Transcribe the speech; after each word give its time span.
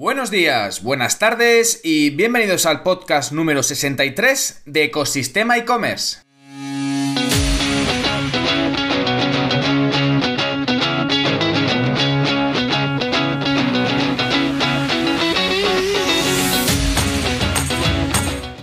Buenos 0.00 0.30
días, 0.30 0.82
buenas 0.82 1.18
tardes 1.18 1.82
y 1.84 2.08
bienvenidos 2.08 2.64
al 2.64 2.82
podcast 2.82 3.32
número 3.32 3.62
63 3.62 4.62
de 4.64 4.84
Ecosistema 4.84 5.58
e-commerce. 5.58 6.20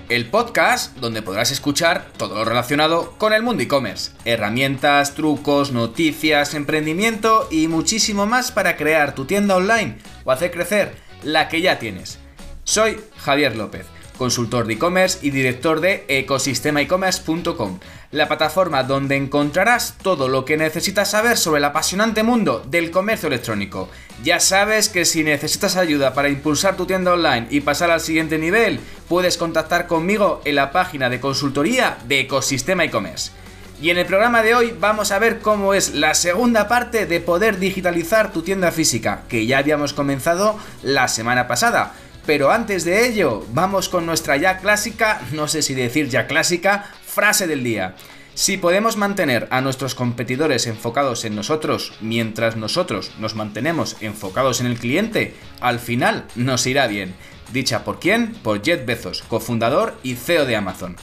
el 0.09 0.25
podcast 0.31 0.97
donde 0.97 1.21
podrás 1.21 1.51
escuchar 1.51 2.07
todo 2.17 2.33
lo 2.33 2.45
relacionado 2.45 3.13
con 3.19 3.33
el 3.33 3.43
mundo 3.43 3.61
e-commerce, 3.61 4.13
herramientas, 4.25 5.13
trucos, 5.13 5.71
noticias, 5.71 6.55
emprendimiento 6.55 7.47
y 7.51 7.67
muchísimo 7.67 8.25
más 8.25 8.51
para 8.51 8.75
crear 8.77 9.13
tu 9.13 9.25
tienda 9.25 9.55
online 9.55 9.99
o 10.23 10.31
hacer 10.31 10.49
crecer 10.49 11.06
la 11.23 11.49
que 11.49 11.61
ya 11.61 11.79
tienes. 11.79 12.19
Soy 12.63 12.99
Javier 13.17 13.55
López, 13.55 13.85
consultor 14.17 14.67
de 14.67 14.73
e-commerce 14.73 15.19
y 15.21 15.29
director 15.29 15.79
de 15.79 16.03
ecosistemaecommerce.com, 16.07 17.79
la 18.11 18.27
plataforma 18.27 18.83
donde 18.83 19.15
encontrarás 19.15 19.95
todo 20.01 20.27
lo 20.27 20.43
que 20.45 20.57
necesitas 20.57 21.11
saber 21.11 21.37
sobre 21.37 21.59
el 21.59 21.65
apasionante 21.65 22.23
mundo 22.23 22.63
del 22.67 22.91
comercio 22.91 23.27
electrónico. 23.27 23.89
Ya 24.23 24.39
sabes 24.39 24.89
que 24.89 25.05
si 25.05 25.23
necesitas 25.23 25.77
ayuda 25.77 26.13
para 26.13 26.29
impulsar 26.29 26.75
tu 26.75 26.85
tienda 26.85 27.13
online 27.13 27.47
y 27.49 27.61
pasar 27.61 27.91
al 27.91 28.01
siguiente 28.01 28.37
nivel, 28.37 28.79
puedes 29.07 29.37
contactar 29.37 29.87
conmigo 29.87 30.41
en 30.45 30.55
la 30.55 30.71
página 30.71 31.09
de 31.09 31.19
consultoría 31.19 31.97
de 32.07 32.21
Ecosistema 32.21 32.83
e-commerce. 32.83 33.31
Y 33.79 33.91
en 33.91 33.99
el 33.99 34.07
programa 34.07 34.41
de 34.41 34.55
hoy 34.55 34.73
vamos 34.79 35.11
a 35.11 35.19
ver 35.19 35.37
cómo 35.39 35.75
es 35.75 35.93
la 35.93 36.15
segunda 36.15 36.67
parte 36.67 37.05
de 37.05 37.19
poder 37.19 37.59
digitalizar 37.59 38.33
tu 38.33 38.41
tienda 38.41 38.71
física, 38.71 39.21
que 39.29 39.45
ya 39.45 39.59
habíamos 39.59 39.93
comenzado 39.93 40.57
la 40.81 41.07
semana 41.07 41.47
pasada. 41.47 41.93
Pero 42.25 42.51
antes 42.51 42.85
de 42.85 43.07
ello, 43.07 43.45
vamos 43.53 43.87
con 43.87 44.07
nuestra 44.07 44.35
ya 44.35 44.57
clásica, 44.57 45.21
no 45.31 45.47
sé 45.47 45.61
si 45.61 45.75
decir 45.75 46.09
ya 46.09 46.25
clásica, 46.25 46.91
frase 47.05 47.45
del 47.45 47.63
día. 47.63 47.95
Si 48.33 48.57
podemos 48.57 48.97
mantener 48.97 49.47
a 49.51 49.61
nuestros 49.61 49.93
competidores 49.93 50.65
enfocados 50.65 51.23
en 51.23 51.35
nosotros 51.35 51.93
mientras 52.01 52.55
nosotros 52.55 53.11
nos 53.19 53.35
mantenemos 53.35 53.95
enfocados 54.01 54.59
en 54.59 54.67
el 54.67 54.79
cliente, 54.79 55.35
al 55.61 55.79
final 55.79 56.25
nos 56.35 56.65
irá 56.65 56.87
bien. 56.87 57.13
Dicha 57.53 57.83
por 57.83 57.99
quién? 57.99 58.33
Por 58.33 58.63
Jeff 58.63 58.85
Bezos, 58.85 59.21
cofundador 59.21 59.97
y 60.01 60.15
CEO 60.15 60.45
de 60.45 60.55
Amazon. 60.55 60.97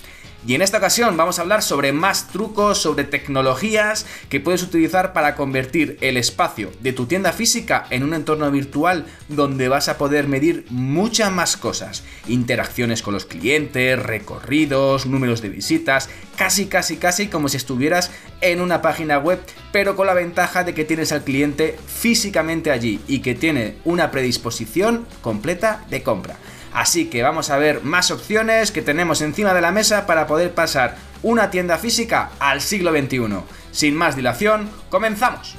Y 0.47 0.55
en 0.55 0.61
esta 0.61 0.77
ocasión 0.77 1.17
vamos 1.17 1.39
a 1.39 1.43
hablar 1.43 1.63
sobre 1.63 1.93
más 1.93 2.29
trucos, 2.29 2.77
sobre 2.77 3.05
tecnologías 3.05 4.05
que 4.29 4.41
puedes 4.41 4.63
utilizar 4.63 5.15
para 5.15 5.37
convertir 5.37 5.97
el 6.03 6.19
espacio 6.19 6.71
de 6.81 6.93
tu 6.93 7.07
tienda 7.07 7.33
física 7.33 7.87
en 7.89 8.03
un 8.03 8.13
entorno 8.13 8.51
virtual 8.51 9.07
donde 9.29 9.69
vas 9.69 9.89
a 9.89 9.97
poder 9.97 10.29
medir 10.29 10.67
muchas 10.69 11.33
más 11.33 11.57
cosas. 11.57 12.05
Interacciones 12.29 13.01
con 13.01 13.15
los 13.15 13.25
clientes, 13.25 13.99
recorridos, 13.99 15.07
números 15.07 15.41
de 15.41 15.49
visitas, 15.49 16.11
casi 16.37 16.67
casi 16.67 16.99
casi 16.99 17.29
como 17.29 17.49
si 17.49 17.57
estuvieras 17.57 18.11
en 18.43 18.61
una 18.61 18.83
página 18.83 19.19
web, 19.19 19.41
pero 19.73 19.97
con 19.97 20.07
la 20.07 20.15
ventaja 20.15 20.63
de 20.63 20.75
que 20.75 20.85
tienes 20.85 21.11
al 21.13 21.25
cliente 21.25 21.79
físicamente 21.87 22.71
allí 22.71 23.01
y 23.09 23.21
que 23.21 23.35
tiene 23.35 23.77
una 23.85 24.11
predisposición 24.11 25.07
completa 25.23 25.87
de 25.89 26.03
compra. 26.03 26.37
Así 26.75 27.07
que 27.07 27.23
vamos 27.23 27.51
a 27.51 27.57
ver 27.57 27.85
más 27.85 28.11
opciones 28.11 28.73
que 28.73 28.83
tenemos 28.83 29.23
encima 29.23 29.55
de 29.55 29.61
la 29.61 29.71
mesa 29.71 30.07
para 30.07 30.27
poder 30.27 30.53
pasar 30.53 30.97
una 31.23 31.51
tienda 31.51 31.79
física 31.79 32.33
al 32.41 32.61
siglo 32.61 32.91
XXI. 32.91 33.21
Sin 33.71 33.95
más 33.95 34.17
dilación, 34.17 34.69
comenzamos. 34.91 35.57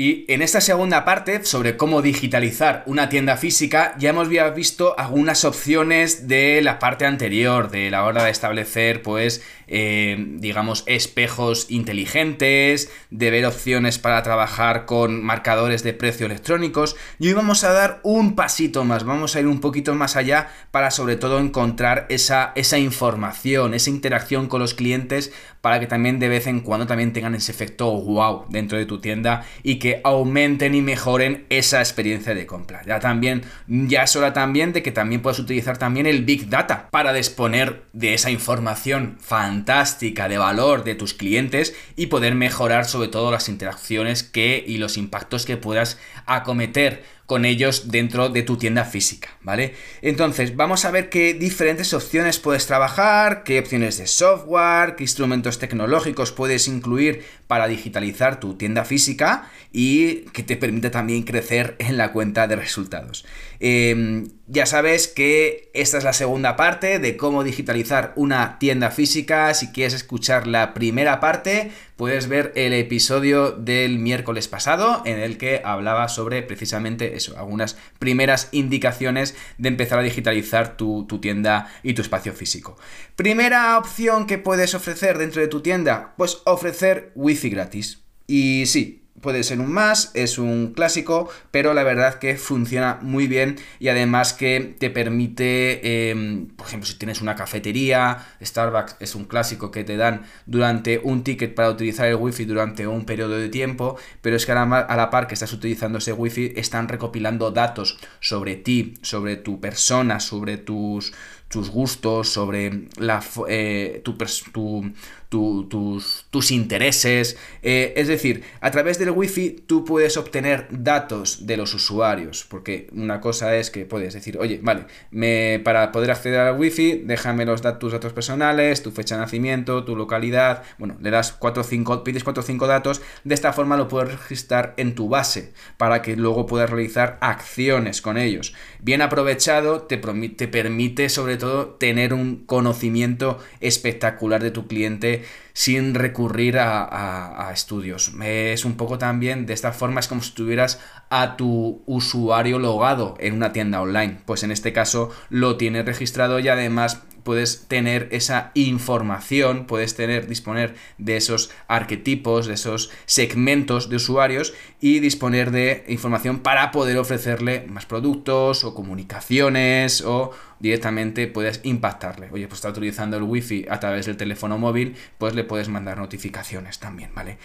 Y 0.00 0.24
en 0.32 0.40
esta 0.40 0.62
segunda 0.62 1.04
parte 1.04 1.44
sobre 1.44 1.76
cómo 1.76 2.00
digitalizar 2.00 2.84
una 2.86 3.10
tienda 3.10 3.36
física 3.36 3.94
ya 3.98 4.08
hemos 4.08 4.30
visto 4.54 4.98
algunas 4.98 5.44
opciones 5.44 6.26
de 6.26 6.62
la 6.62 6.78
parte 6.78 7.04
anterior, 7.04 7.70
de 7.70 7.90
la 7.90 8.04
hora 8.04 8.24
de 8.24 8.30
establecer 8.30 9.02
pues 9.02 9.44
eh, 9.72 10.16
digamos 10.38 10.82
espejos 10.86 11.66
inteligentes, 11.70 12.90
de 13.10 13.30
ver 13.30 13.46
opciones 13.46 14.00
para 14.00 14.22
trabajar 14.24 14.84
con 14.84 15.22
marcadores 15.22 15.84
de 15.84 15.92
precio 15.92 16.26
electrónicos 16.26 16.96
y 17.20 17.28
hoy 17.28 17.34
vamos 17.34 17.62
a 17.62 17.72
dar 17.72 18.00
un 18.02 18.34
pasito 18.34 18.84
más, 18.84 19.04
vamos 19.04 19.36
a 19.36 19.40
ir 19.40 19.46
un 19.46 19.60
poquito 19.60 19.94
más 19.94 20.16
allá 20.16 20.48
para 20.72 20.90
sobre 20.90 21.14
todo 21.14 21.38
encontrar 21.38 22.06
esa, 22.08 22.50
esa 22.56 22.78
información, 22.78 23.72
esa 23.72 23.90
interacción 23.90 24.48
con 24.48 24.60
los 24.60 24.74
clientes 24.74 25.32
para 25.60 25.78
que 25.78 25.86
también 25.86 26.18
de 26.18 26.28
vez 26.28 26.48
en 26.48 26.60
cuando 26.60 26.88
también 26.88 27.12
tengan 27.12 27.36
ese 27.36 27.52
efecto 27.52 27.92
wow 27.92 28.46
dentro 28.48 28.76
de 28.76 28.86
tu 28.86 29.00
tienda 29.00 29.44
y 29.62 29.76
que 29.76 30.00
aumenten 30.02 30.74
y 30.74 30.82
mejoren 30.82 31.46
esa 31.48 31.78
experiencia 31.78 32.34
de 32.34 32.46
compra. 32.46 32.82
Ya 32.86 32.98
también, 32.98 33.42
ya 33.68 34.02
es 34.02 34.16
hora 34.16 34.32
también 34.32 34.72
de 34.72 34.82
que 34.82 34.90
también 34.90 35.22
puedas 35.22 35.38
utilizar 35.38 35.78
también 35.78 36.06
el 36.06 36.24
Big 36.24 36.48
Data 36.48 36.88
para 36.90 37.12
disponer 37.12 37.84
de 37.92 38.14
esa 38.14 38.30
información 38.30 39.18
fantástica 39.20 39.59
de 39.64 40.38
valor 40.38 40.84
de 40.84 40.94
tus 40.94 41.14
clientes 41.14 41.74
y 41.96 42.06
poder 42.06 42.34
mejorar 42.34 42.86
sobre 42.86 43.08
todo 43.08 43.30
las 43.30 43.48
interacciones 43.48 44.22
que 44.22 44.62
y 44.66 44.78
los 44.78 44.96
impactos 44.96 45.44
que 45.44 45.56
puedas 45.56 45.98
acometer 46.26 47.02
con 47.26 47.44
ellos 47.44 47.92
dentro 47.92 48.28
de 48.28 48.42
tu 48.42 48.56
tienda 48.56 48.84
física, 48.84 49.28
¿vale? 49.42 49.74
Entonces, 50.02 50.56
vamos 50.56 50.84
a 50.84 50.90
ver 50.90 51.08
qué 51.08 51.32
diferentes 51.32 51.94
opciones 51.94 52.40
puedes 52.40 52.66
trabajar, 52.66 53.44
qué 53.44 53.60
opciones 53.60 53.98
de 53.98 54.08
software, 54.08 54.96
qué 54.96 55.04
instrumentos 55.04 55.60
tecnológicos 55.60 56.32
puedes 56.32 56.66
incluir 56.66 57.24
para 57.50 57.66
digitalizar 57.66 58.38
tu 58.38 58.54
tienda 58.54 58.84
física 58.84 59.50
y 59.72 60.20
que 60.32 60.44
te 60.44 60.56
permite 60.56 60.88
también 60.88 61.24
crecer 61.24 61.74
en 61.80 61.96
la 61.96 62.12
cuenta 62.12 62.46
de 62.46 62.54
resultados. 62.54 63.26
Em, 63.58 64.28
ya 64.46 64.66
sabes 64.66 65.08
que 65.08 65.68
esta 65.74 65.98
es 65.98 66.04
la 66.04 66.12
segunda 66.12 66.54
parte 66.54 67.00
de 67.00 67.16
cómo 67.16 67.42
digitalizar 67.42 68.12
una 68.14 68.58
tienda 68.60 68.90
física. 68.90 69.52
Si 69.54 69.72
quieres 69.72 69.94
escuchar 69.94 70.46
la 70.46 70.74
primera 70.74 71.18
parte, 71.18 71.72
puedes 71.96 72.28
ver 72.28 72.52
el 72.54 72.72
episodio 72.72 73.50
del 73.50 73.98
miércoles 73.98 74.46
pasado 74.46 75.02
en 75.04 75.18
el 75.18 75.36
que 75.36 75.60
hablaba 75.64 76.08
sobre 76.08 76.42
precisamente 76.42 77.16
eso, 77.16 77.36
algunas 77.36 77.76
primeras 77.98 78.48
indicaciones 78.52 79.34
de 79.58 79.68
empezar 79.68 79.98
a 79.98 80.02
digitalizar 80.02 80.76
tu, 80.76 81.04
tu 81.06 81.20
tienda 81.20 81.70
y 81.82 81.94
tu 81.94 82.02
espacio 82.02 82.32
físico. 82.32 82.78
Primera 83.16 83.76
opción 83.76 84.26
que 84.26 84.38
puedes 84.38 84.74
ofrecer 84.74 85.18
dentro 85.18 85.42
de 85.42 85.48
tu 85.48 85.60
tienda, 85.60 86.14
pues 86.16 86.38
ofrecer 86.44 87.12
wifi 87.14 87.39
gratis. 87.48 88.00
Y 88.26 88.66
sí, 88.66 89.00
puede 89.20 89.42
ser 89.42 89.60
un 89.60 89.72
más, 89.72 90.10
es 90.14 90.38
un 90.38 90.72
clásico, 90.72 91.28
pero 91.50 91.74
la 91.74 91.82
verdad 91.82 92.14
que 92.14 92.36
funciona 92.36 92.98
muy 93.02 93.26
bien 93.26 93.56
y 93.78 93.88
además 93.88 94.32
que 94.32 94.76
te 94.78 94.90
permite, 94.90 96.10
em, 96.10 96.48
por 96.48 96.66
ejemplo, 96.66 96.88
si 96.88 96.94
tienes 96.94 97.20
una 97.20 97.36
cafetería, 97.36 98.26
Starbucks 98.42 98.96
es 99.00 99.14
un 99.14 99.24
clásico 99.24 99.70
que 99.70 99.84
te 99.84 99.96
dan 99.96 100.22
durante 100.46 101.00
un 101.02 101.22
ticket 101.22 101.54
para 101.54 101.70
utilizar 101.70 102.06
el 102.06 102.16
wifi 102.16 102.44
durante 102.44 102.86
un 102.86 103.04
periodo 103.04 103.38
de 103.38 103.48
tiempo, 103.48 103.96
pero 104.22 104.36
es 104.36 104.46
que 104.46 104.52
a 104.52 104.66
la, 104.66 105.10
par 105.10 105.26
que 105.26 105.34
estás 105.34 105.52
utilizando 105.52 105.98
ese 105.98 106.12
wifi 106.12 106.52
están 106.56 106.88
recopilando 106.88 107.50
datos 107.50 107.98
sobre 108.20 108.56
ti, 108.56 108.94
sobre 109.02 109.36
tu 109.36 109.60
persona, 109.60 110.20
sobre 110.20 110.56
tus 110.56 111.12
tus 111.50 111.68
gustos, 111.68 112.28
sobre 112.28 112.84
la, 112.96 113.22
eh, 113.48 114.00
tu, 114.04 114.16
tu, 114.52 114.92
tus, 115.28 116.26
tus, 116.30 116.50
intereses. 116.52 117.36
Eh, 117.62 117.92
es 117.96 118.06
decir, 118.06 118.44
a 118.60 118.70
través 118.70 118.98
del 119.00 119.10
wifi 119.10 119.50
tú 119.66 119.84
puedes 119.84 120.16
obtener 120.16 120.68
datos 120.70 121.46
de 121.46 121.56
los 121.56 121.74
usuarios, 121.74 122.46
porque 122.48 122.88
una 122.92 123.20
cosa 123.20 123.56
es 123.56 123.70
que 123.70 123.84
puedes 123.84 124.14
decir, 124.14 124.38
oye, 124.38 124.60
vale, 124.62 124.86
me, 125.10 125.60
para 125.64 125.90
poder 125.90 126.12
acceder 126.12 126.38
al 126.38 126.58
wifi, 126.58 127.02
déjame 127.04 127.44
los 127.44 127.62
datos, 127.62 127.80
tus 127.80 127.92
datos 127.92 128.12
personales, 128.12 128.82
tu 128.82 128.92
fecha 128.92 129.16
de 129.16 129.22
nacimiento, 129.22 129.84
tu 129.84 129.96
localidad, 129.96 130.62
bueno, 130.78 130.96
le 131.00 131.10
das 131.10 131.32
4 131.32 131.62
o 131.62 131.64
5, 131.64 132.04
pides 132.04 132.22
4 132.22 132.42
o 132.42 132.46
5 132.46 132.66
datos, 132.68 133.02
de 133.24 133.34
esta 133.34 133.52
forma 133.52 133.76
lo 133.76 133.88
puedes 133.88 134.12
registrar 134.12 134.74
en 134.76 134.94
tu 134.94 135.08
base, 135.08 135.52
para 135.76 136.00
que 136.00 136.14
luego 136.16 136.46
puedas 136.46 136.70
realizar 136.70 137.18
acciones 137.20 138.02
con 138.02 138.18
ellos. 138.18 138.54
Bien 138.80 139.02
aprovechado, 139.02 139.82
te, 139.82 139.96
te 139.96 140.48
permite 140.48 141.08
sobre 141.08 141.39
todo 141.40 141.70
tener 141.70 142.14
un 142.14 142.44
conocimiento 142.46 143.38
espectacular 143.60 144.40
de 144.40 144.52
tu 144.52 144.68
cliente 144.68 145.24
sin 145.52 145.94
recurrir 145.94 146.58
a, 146.58 147.50
estudios. 147.52 148.12
Es 148.22 148.64
un 148.64 148.76
poco 148.76 148.98
también, 148.98 149.46
de 149.46 149.54
esta 149.54 149.72
forma, 149.72 149.98
es 149.98 150.06
como 150.06 150.22
si 150.22 150.32
tuvieras 150.32 150.80
a 151.10 151.36
tu 151.36 151.82
usuario 151.86 152.60
logado 152.60 153.16
en 153.18 153.34
una 153.34 153.52
tienda 153.52 153.80
online. 153.80 154.18
Pues 154.24 154.44
en 154.44 154.52
este 154.52 154.72
caso 154.72 155.10
lo 155.28 155.56
tienes 155.56 155.84
registrado 155.84 156.38
y 156.38 156.48
además 156.48 157.02
puedes 157.22 157.66
tener 157.68 158.08
esa 158.12 158.50
información, 158.54 159.66
puedes 159.66 159.94
tener, 159.94 160.26
disponer 160.26 160.74
de 160.98 161.16
esos 161.16 161.50
arquetipos, 161.68 162.46
de 162.46 162.54
esos 162.54 162.90
segmentos 163.06 163.88
de 163.88 163.96
usuarios 163.96 164.54
y 164.80 165.00
disponer 165.00 165.50
de 165.50 165.84
información 165.88 166.40
para 166.40 166.70
poder 166.70 166.98
ofrecerle 166.98 167.66
más 167.68 167.86
productos 167.86 168.64
o 168.64 168.74
comunicaciones 168.74 170.02
o 170.02 170.32
directamente 170.60 171.26
puedes 171.26 171.60
impactarle. 171.64 172.28
Oye, 172.30 172.46
pues 172.46 172.58
está 172.58 172.68
utilizando 172.68 173.16
el 173.16 173.24
wifi 173.24 173.66
a 173.68 173.80
través 173.80 174.06
del 174.06 174.16
teléfono 174.16 174.58
móvil, 174.58 174.94
pues 175.18 175.34
le 175.34 175.44
puedes 175.44 175.68
mandar 175.68 175.98
notificaciones 175.98 176.78
también, 176.78 177.10
¿vale? 177.14 177.38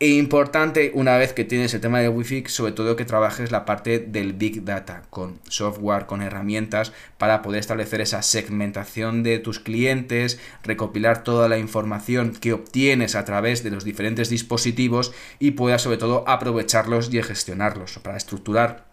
E 0.00 0.08
importante, 0.08 0.90
una 0.94 1.16
vez 1.16 1.32
que 1.32 1.44
tienes 1.44 1.72
el 1.74 1.80
tema 1.80 2.00
del 2.00 2.10
wifi, 2.10 2.44
sobre 2.48 2.72
todo 2.72 2.96
que 2.96 3.04
trabajes 3.04 3.52
la 3.52 3.64
parte 3.64 4.00
del 4.00 4.32
big 4.32 4.64
data, 4.64 5.02
con 5.10 5.38
software, 5.48 6.06
con 6.06 6.22
herramientas, 6.22 6.92
para 7.18 7.40
poder 7.42 7.60
establecer 7.60 8.00
esa 8.00 8.22
segmentación 8.22 9.22
de 9.22 9.38
tus 9.38 9.60
clientes, 9.60 10.40
recopilar 10.64 11.22
toda 11.22 11.48
la 11.48 11.58
información 11.58 12.32
que 12.32 12.52
obtienes 12.52 13.14
a 13.14 13.24
través 13.24 13.62
de 13.62 13.70
los 13.70 13.84
diferentes 13.84 14.28
dispositivos 14.28 15.12
y 15.38 15.52
puedas 15.52 15.82
sobre 15.82 15.98
todo 15.98 16.24
aprovecharlos 16.26 17.12
y 17.14 17.22
gestionarlos 17.22 17.98
para 18.00 18.16
estructurar 18.16 18.91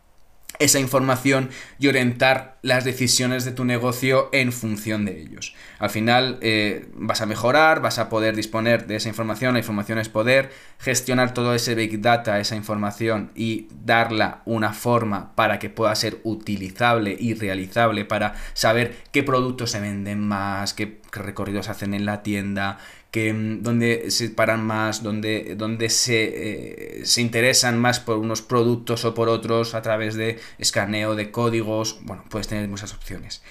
esa 0.59 0.79
información 0.79 1.49
y 1.79 1.87
orientar 1.87 2.57
las 2.61 2.83
decisiones 2.83 3.45
de 3.45 3.53
tu 3.53 3.63
negocio 3.63 4.29
en 4.33 4.51
función 4.51 5.05
de 5.05 5.21
ellos. 5.21 5.55
Al 5.79 5.89
final 5.89 6.37
eh, 6.41 6.89
vas 6.93 7.21
a 7.21 7.25
mejorar, 7.25 7.81
vas 7.81 7.97
a 7.97 8.09
poder 8.09 8.35
disponer 8.35 8.85
de 8.85 8.97
esa 8.97 9.07
información, 9.07 9.53
la 9.53 9.59
información 9.59 9.99
es 9.99 10.09
poder, 10.09 10.51
gestionar 10.77 11.33
todo 11.33 11.55
ese 11.55 11.75
big 11.75 12.01
data, 12.01 12.39
esa 12.39 12.57
información 12.57 13.31
y 13.35 13.67
darla 13.83 14.41
una 14.45 14.73
forma 14.73 15.33
para 15.35 15.59
que 15.59 15.69
pueda 15.69 15.95
ser 15.95 16.19
utilizable 16.23 17.15
y 17.17 17.33
realizable 17.33 18.03
para 18.03 18.35
saber 18.53 18.97
qué 19.11 19.23
productos 19.23 19.71
se 19.71 19.79
venden 19.79 20.27
más, 20.27 20.73
qué, 20.73 20.99
recorridos 21.11 21.69
hacen 21.69 21.93
en 21.93 22.05
la 22.05 22.21
tienda, 22.21 22.77
que, 23.11 23.33
mm, 23.33 23.63
donde 23.63 24.11
se 24.11 24.29
paran 24.29 24.63
más, 24.65 25.03
donde, 25.03 25.55
donde 25.55 25.89
se, 25.89 26.99
eh, 27.01 27.05
se, 27.05 27.21
interesan 27.21 27.79
más 27.79 27.99
por 27.99 28.17
unos 28.17 28.41
productos 28.41 29.05
o 29.05 29.13
por 29.13 29.29
otros 29.29 29.73
a 29.75 29.81
través 29.81 30.15
de 30.15 30.39
escaneo 30.57 31.15
de 31.15 31.31
códigos. 31.31 31.99
Bueno, 32.01 32.23
puedes 32.29 32.47
tener 32.47 32.67
muchas 32.67 32.93
opciones. 32.93 33.41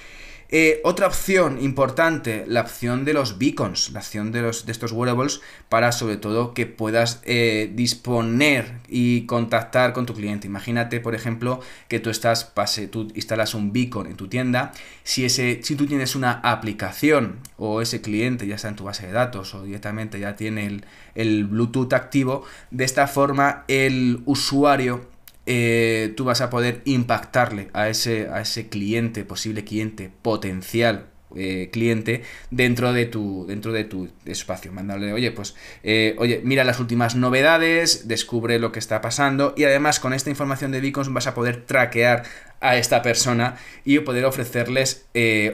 Eh, 0.50 0.81
otra 0.83 1.06
opción 1.06 1.62
importante, 1.62 2.45
la 2.47 2.62
opción 2.62 3.05
de 3.05 3.12
los 3.12 3.39
beacons, 3.39 3.91
la 3.93 3.99
opción 3.99 4.33
de, 4.33 4.41
los, 4.41 4.65
de 4.65 4.73
estos 4.73 4.93
wearables 4.93 5.43
para 5.69 5.93
sobre 5.93 6.17
todo 6.17 6.55
que 6.55 6.65
puedas 6.65 7.21
eh, 7.25 7.71
disponer 7.75 8.73
y 8.89 9.27
contactar 9.27 9.93
con 9.93 10.06
tu 10.06 10.15
cliente. 10.15 10.47
Imagínate, 10.47 11.00
por 11.00 11.15
ejemplo, 11.15 11.61
que 11.89 12.00
tú 12.00 12.09
estás, 12.09 12.45
pase, 12.45 12.89
tú 12.89 13.12
instalas 13.15 13.53
un 13.53 13.75
beacon 13.75 14.06
en 14.06 14.17
tu 14.17 14.29
tienda. 14.29 14.73
Si, 15.05 15.27
ese, 15.27 15.61
si 15.62 15.77
tú 15.77 15.87
tienes 15.87 16.17
una 16.17 16.41
aplicación 16.43 17.41
o 17.59 17.83
ese 17.83 18.00
cliente 18.00 18.47
ya 18.47 18.55
está 18.55 18.69
en 18.69 18.77
tu 18.77 18.85
base 18.85 19.06
de 19.06 19.12
datos 19.12 19.55
o 19.55 19.65
directamente 19.65 20.19
ya 20.19 20.35
tiene 20.35 20.67
el, 20.67 20.87
el 21.15 21.45
Bluetooth 21.45 21.93
activo, 21.93 22.45
de 22.71 22.85
esta 22.85 23.06
forma 23.06 23.65
el 23.69 24.23
usuario 24.25 25.18
eh, 25.50 26.12
tú 26.15 26.27
vas 26.27 26.43
a 26.43 26.50
poder 26.50 26.83
impactarle 26.85 27.71
a 27.73 27.89
ese, 27.89 28.29
a 28.29 28.43
ese 28.43 28.69
cliente, 28.69 29.25
posible 29.25 29.65
cliente, 29.65 30.11
potencial 30.21 31.06
eh, 31.35 31.71
cliente 31.73 32.23
dentro 32.50 32.93
de 32.93 33.06
tu 33.06 33.47
dentro 33.47 33.73
de 33.73 33.85
tu 33.85 34.11
espacio. 34.27 34.73
Mandarle 34.73 35.15
oye 35.15 35.33
pues 35.33 35.55
eh, 35.83 36.15
oye 36.19 36.43
mira 36.45 36.65
las 36.65 36.81
últimas 36.81 37.17
novedades 37.17 38.09
descubre 38.09 38.59
lo 38.59 38.73
que 38.73 38.79
está 38.79 39.00
pasando 39.00 39.55
y 39.56 39.65
además 39.65 40.00
con 40.00 40.12
esta 40.12 40.29
información 40.29 40.71
de 40.71 40.83
beacons 40.83 41.11
vas 41.15 41.27
a 41.27 41.33
poder 41.33 41.65
traquear 41.65 42.25
a 42.61 42.77
esta 42.77 43.00
persona 43.00 43.56
y 43.87 44.00
poder 44.00 44.27
ofrecerles 44.27 45.06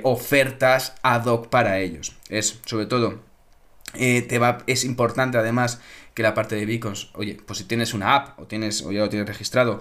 ofertas 0.03 0.97
ad 1.03 1.27
hoc 1.27 1.51
para 1.51 1.79
ellos 1.79 2.17
es 2.31 2.61
sobre 2.67 2.87
todo 2.87 3.21
te 3.93 4.39
va, 4.41 4.59
es 4.67 4.85
importante 4.85 5.39
además 5.39 5.81
que 6.15 6.23
la 6.23 6.33
parte 6.35 6.55
de 6.55 6.65
beacons, 6.65 7.11
oye, 7.15 7.37
pues 7.45 7.59
si 7.59 7.65
tienes 7.65 7.93
una 7.93 8.15
app 8.15 8.39
o, 8.41 8.47
tienes, 8.47 8.83
o 8.83 8.93
ya 8.93 9.01
lo 9.01 9.09
tienes 9.09 9.29
registrado, 9.29 9.81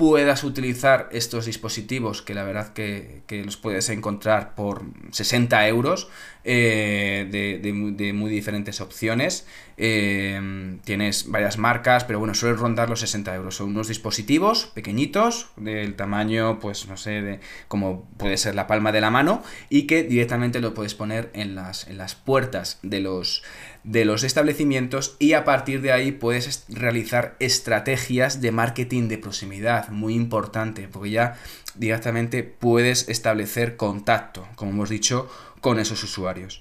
puedas 0.00 0.44
utilizar 0.44 1.10
estos 1.12 1.44
dispositivos 1.44 2.22
que 2.22 2.32
la 2.32 2.42
verdad 2.42 2.72
que, 2.72 3.22
los 3.44 3.58
puedes 3.58 3.90
encontrar 3.90 4.54
por 4.54 4.82
60 5.10 5.68
euros 5.68 6.08
eh, 6.42 7.28
de, 7.30 8.12
muy 8.14 8.30
diferentes 8.30 8.80
opciones. 8.80 9.46
Eh, 9.76 10.78
tienes 10.84 11.30
varias 11.30 11.58
marcas, 11.58 12.04
pero 12.04 12.18
bueno, 12.18 12.32
suelen 12.32 12.58
rondar 12.58 12.88
los 12.88 13.00
60 13.00 13.34
euros. 13.34 13.56
Son 13.56 13.68
unos 13.68 13.88
dispositivos 13.88 14.72
pequeñitos, 14.74 15.50
del 15.58 15.96
tamaño, 15.96 16.60
pues 16.60 16.88
no 16.88 16.96
sé, 16.96 17.20
de 17.20 17.40
como 17.68 18.08
puede 18.16 18.38
ser 18.38 18.54
la 18.54 18.66
palma 18.66 18.92
de 18.92 19.02
la 19.02 19.10
mano, 19.10 19.42
y 19.68 19.86
que 19.86 20.02
directamente 20.02 20.60
lo 20.60 20.72
puedes 20.72 20.94
poner 20.94 21.28
en 21.34 21.54
las, 21.54 21.86
en 21.88 21.98
las 21.98 22.14
puertas 22.14 22.78
de 22.82 23.00
los, 23.00 23.42
de 23.84 24.04
los 24.04 24.24
establecimientos 24.24 25.16
y 25.18 25.32
a 25.32 25.44
partir 25.44 25.80
de 25.80 25.92
ahí 25.92 26.12
puedes 26.12 26.64
realizar 26.68 27.36
estrategias 27.38 28.40
de 28.40 28.52
marketing 28.52 29.08
de 29.08 29.18
proximidad, 29.18 29.88
muy 29.88 30.14
importante, 30.14 30.88
porque 30.88 31.10
ya 31.10 31.38
directamente 31.74 32.42
puedes 32.42 33.08
establecer 33.08 33.76
contacto, 33.76 34.46
como 34.56 34.72
hemos 34.72 34.88
dicho, 34.90 35.28
con 35.60 35.78
esos 35.78 36.02
usuarios. 36.02 36.60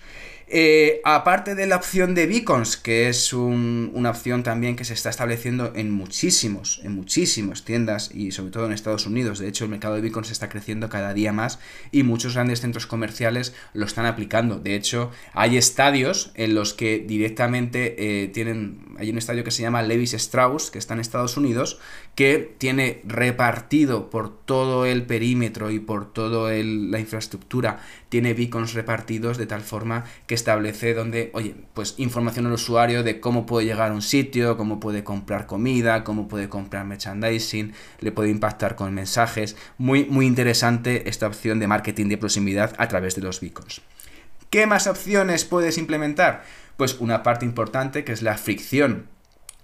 Eh, 0.52 1.02
aparte 1.04 1.54
de 1.54 1.68
la 1.68 1.76
opción 1.76 2.16
de 2.16 2.26
beacons, 2.26 2.76
que 2.76 3.08
es 3.08 3.34
una 3.34 4.10
opción 4.10 4.42
también 4.42 4.76
que 4.76 4.84
se 4.84 4.96
está 4.96 5.12
estableciendo 5.12 5.74
en 5.76 5.92
muchísimos, 5.92 6.82
en 6.84 6.96
muchísimas 6.96 7.66
tiendas 7.66 8.10
y 8.12 8.32
sobre 8.32 8.50
todo 8.50 8.66
en 8.66 8.72
Estados 8.72 9.06
Unidos. 9.06 9.38
De 9.38 9.48
hecho, 9.48 9.66
el 9.66 9.70
mercado 9.70 9.94
de 9.94 10.02
beacons 10.02 10.32
está 10.32 10.50
creciendo 10.50 10.90
cada 10.90 11.14
día 11.14 11.32
más 11.34 11.60
y 11.92 12.02
muchos 12.02 12.34
grandes 12.34 12.62
centros 12.62 12.88
comerciales 12.88 13.54
lo 13.74 13.86
están 13.86 14.08
aplicando. 14.08 14.58
De 14.58 14.74
hecho, 14.74 15.12
hay 15.34 15.56
estadios 15.56 16.32
en 16.34 16.56
los 16.56 16.74
que 16.74 16.98
directamente 16.98 18.24
eh, 18.24 18.28
tienen, 18.30 18.96
hay 18.98 19.12
un 19.12 19.20
estadio 19.20 19.44
que 19.44 19.52
se 19.52 19.62
llama 19.62 19.84
Levis 19.84 20.16
Strauss, 20.16 20.72
que 20.72 20.80
está 20.80 20.96
en 20.96 21.02
Estados 21.02 21.38
Unidos, 21.38 21.80
que 22.16 22.56
tiene 22.58 23.02
repartido 23.06 24.10
por 24.10 24.36
todo 24.46 24.88
el 24.88 25.04
perímetro 25.04 25.70
y 25.70 25.80
por 25.80 26.12
toda 26.12 26.52
la 26.52 27.00
infraestructura, 27.00 27.82
tiene 28.10 28.34
beacons 28.34 28.74
repartidos 28.74 29.38
de 29.38 29.46
tal 29.46 29.62
forma 29.62 30.04
que 30.28 30.36
establece 30.36 30.94
donde, 30.94 31.30
oye, 31.34 31.56
pues 31.74 31.96
información 31.98 32.48
al 32.48 32.54
usuario 32.54 33.04
de 33.04 33.20
cómo 33.20 33.46
puede 33.46 33.68
llegar 33.68 33.92
a 33.92 33.94
un 33.94 34.02
sitio, 34.02 34.58
cómo 34.58 34.80
puede 34.80 35.04
comprar 35.04 35.46
comida, 35.46 36.04
cómo 36.04 36.28
puede 36.28 36.50
comprar 36.50 36.86
merchandising, 36.86 37.74
le 38.00 38.12
puede 38.12 38.30
impactar 38.30 38.76
con 38.76 38.94
mensajes. 38.94 39.56
Muy, 39.78 40.06
muy 40.06 40.26
interesante 40.26 41.08
esta 41.08 41.28
opción 41.28 41.60
de 41.60 41.68
marketing 41.68 42.08
de 42.08 42.18
proximidad 42.18 42.76
a 42.78 42.88
través 42.88 43.16
de 43.16 43.22
los 43.22 43.40
beacons. 43.40 43.82
¿Qué 44.50 44.66
más 44.66 44.88
opciones 44.88 45.46
puedes 45.46 45.78
implementar? 45.78 46.44
Pues 46.76 47.00
una 47.00 47.22
parte 47.22 47.46
importante 47.46 48.04
que 48.04 48.14
es 48.14 48.24
la 48.24 48.38
fricción 48.38 49.08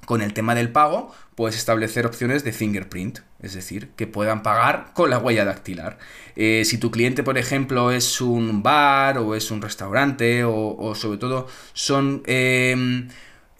con 0.05 0.21
el 0.21 0.33
tema 0.33 0.55
del 0.55 0.71
pago, 0.71 1.13
puedes 1.35 1.55
establecer 1.55 2.05
opciones 2.05 2.43
de 2.43 2.53
fingerprint, 2.53 3.19
es 3.41 3.53
decir, 3.53 3.89
que 3.95 4.07
puedan 4.07 4.43
pagar 4.43 4.91
con 4.93 5.09
la 5.09 5.17
huella 5.17 5.45
dactilar. 5.45 5.97
Eh, 6.35 6.63
si 6.65 6.77
tu 6.77 6.91
cliente, 6.91 7.23
por 7.23 7.37
ejemplo, 7.37 7.91
es 7.91 8.21
un 8.21 8.63
bar 8.63 9.17
o 9.17 9.35
es 9.35 9.51
un 9.51 9.61
restaurante 9.61 10.43
o, 10.43 10.93
sobre 10.95 11.17
todo 11.17 11.47
son... 11.73 12.23
Em, 12.25 13.09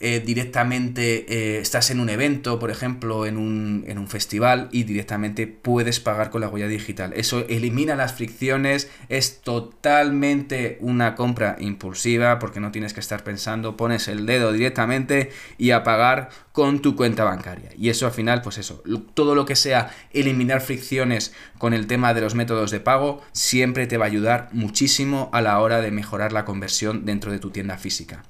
eh, 0.02 0.20
directamente 0.20 1.26
eh, 1.30 1.60
estás 1.60 1.90
en 1.90 2.02
un 2.02 2.10
evento, 2.10 2.60
por 2.60 2.70
ejemplo, 2.70 3.26
en 3.26 3.38
un, 3.38 3.86
en 3.88 3.98
un, 3.98 4.10
festival 4.10 4.68
y 4.74 4.84
directamente 4.84 5.48
puedes 5.48 6.02
pagar 6.02 6.32
con 6.32 6.42
la 6.42 6.50
huella 6.50 6.68
digital. 6.68 7.14
Eso 7.16 7.46
elimina 7.48 7.96
las 7.96 8.14
fricciones, 8.14 8.90
es 9.08 9.40
totalmente 9.40 10.78
una 10.82 11.16
compra 11.16 11.56
impulsiva 11.60 12.40
porque 12.40 12.60
no 12.60 12.72
tienes 12.72 12.94
que 12.94 13.00
estar 13.00 13.24
pensando, 13.24 13.78
pones 13.78 14.10
el 14.10 14.26
dedo 14.26 14.52
directamente 14.52 15.32
y 15.58 15.72
a 15.72 15.84
pagar 15.84 16.30
con 16.52 16.82
tu 16.82 16.98
cuenta 16.98 17.24
bancaria. 17.24 17.70
Y 17.78 17.90
eso 17.90 18.06
al 18.06 18.12
final, 18.12 18.42
pues 18.42 18.58
eso, 18.58 18.84
todo 19.14 19.34
lo 19.34 19.46
que 19.46 19.56
sea 19.56 19.96
eliminar 20.12 20.60
fricciones 20.60 21.34
con 21.58 21.74
el 21.74 21.88
tema 21.88 22.14
de 22.14 22.20
los 22.20 22.36
métodos 22.36 22.70
de 22.70 22.82
pago 22.82 23.22
siempre 23.32 23.88
te 23.88 23.98
va 23.98 24.06
a 24.06 24.10
ayudar 24.10 24.50
muchísimo 24.52 25.30
a 25.32 25.42
la 25.42 25.58
hora 25.60 25.80
de 25.80 25.92
mejorar 25.92 26.34
la 26.34 26.44
conversión 26.44 27.06
dentro 27.06 27.32
de 27.32 27.40
tu 27.40 27.52
tienda 27.52 27.78
física. 27.78 28.24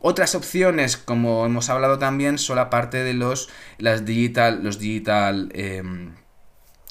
Otras 0.00 0.34
opciones, 0.34 0.96
como 0.96 1.44
hemos 1.44 1.70
hablado 1.70 1.98
también, 1.98 2.38
son 2.38 2.56
la 2.56 2.70
parte 2.70 3.02
de 3.02 3.14
los, 3.14 3.48
las 3.78 4.04
digital, 4.04 4.62
los 4.62 4.78
digital, 4.78 5.50
em, 5.54 6.12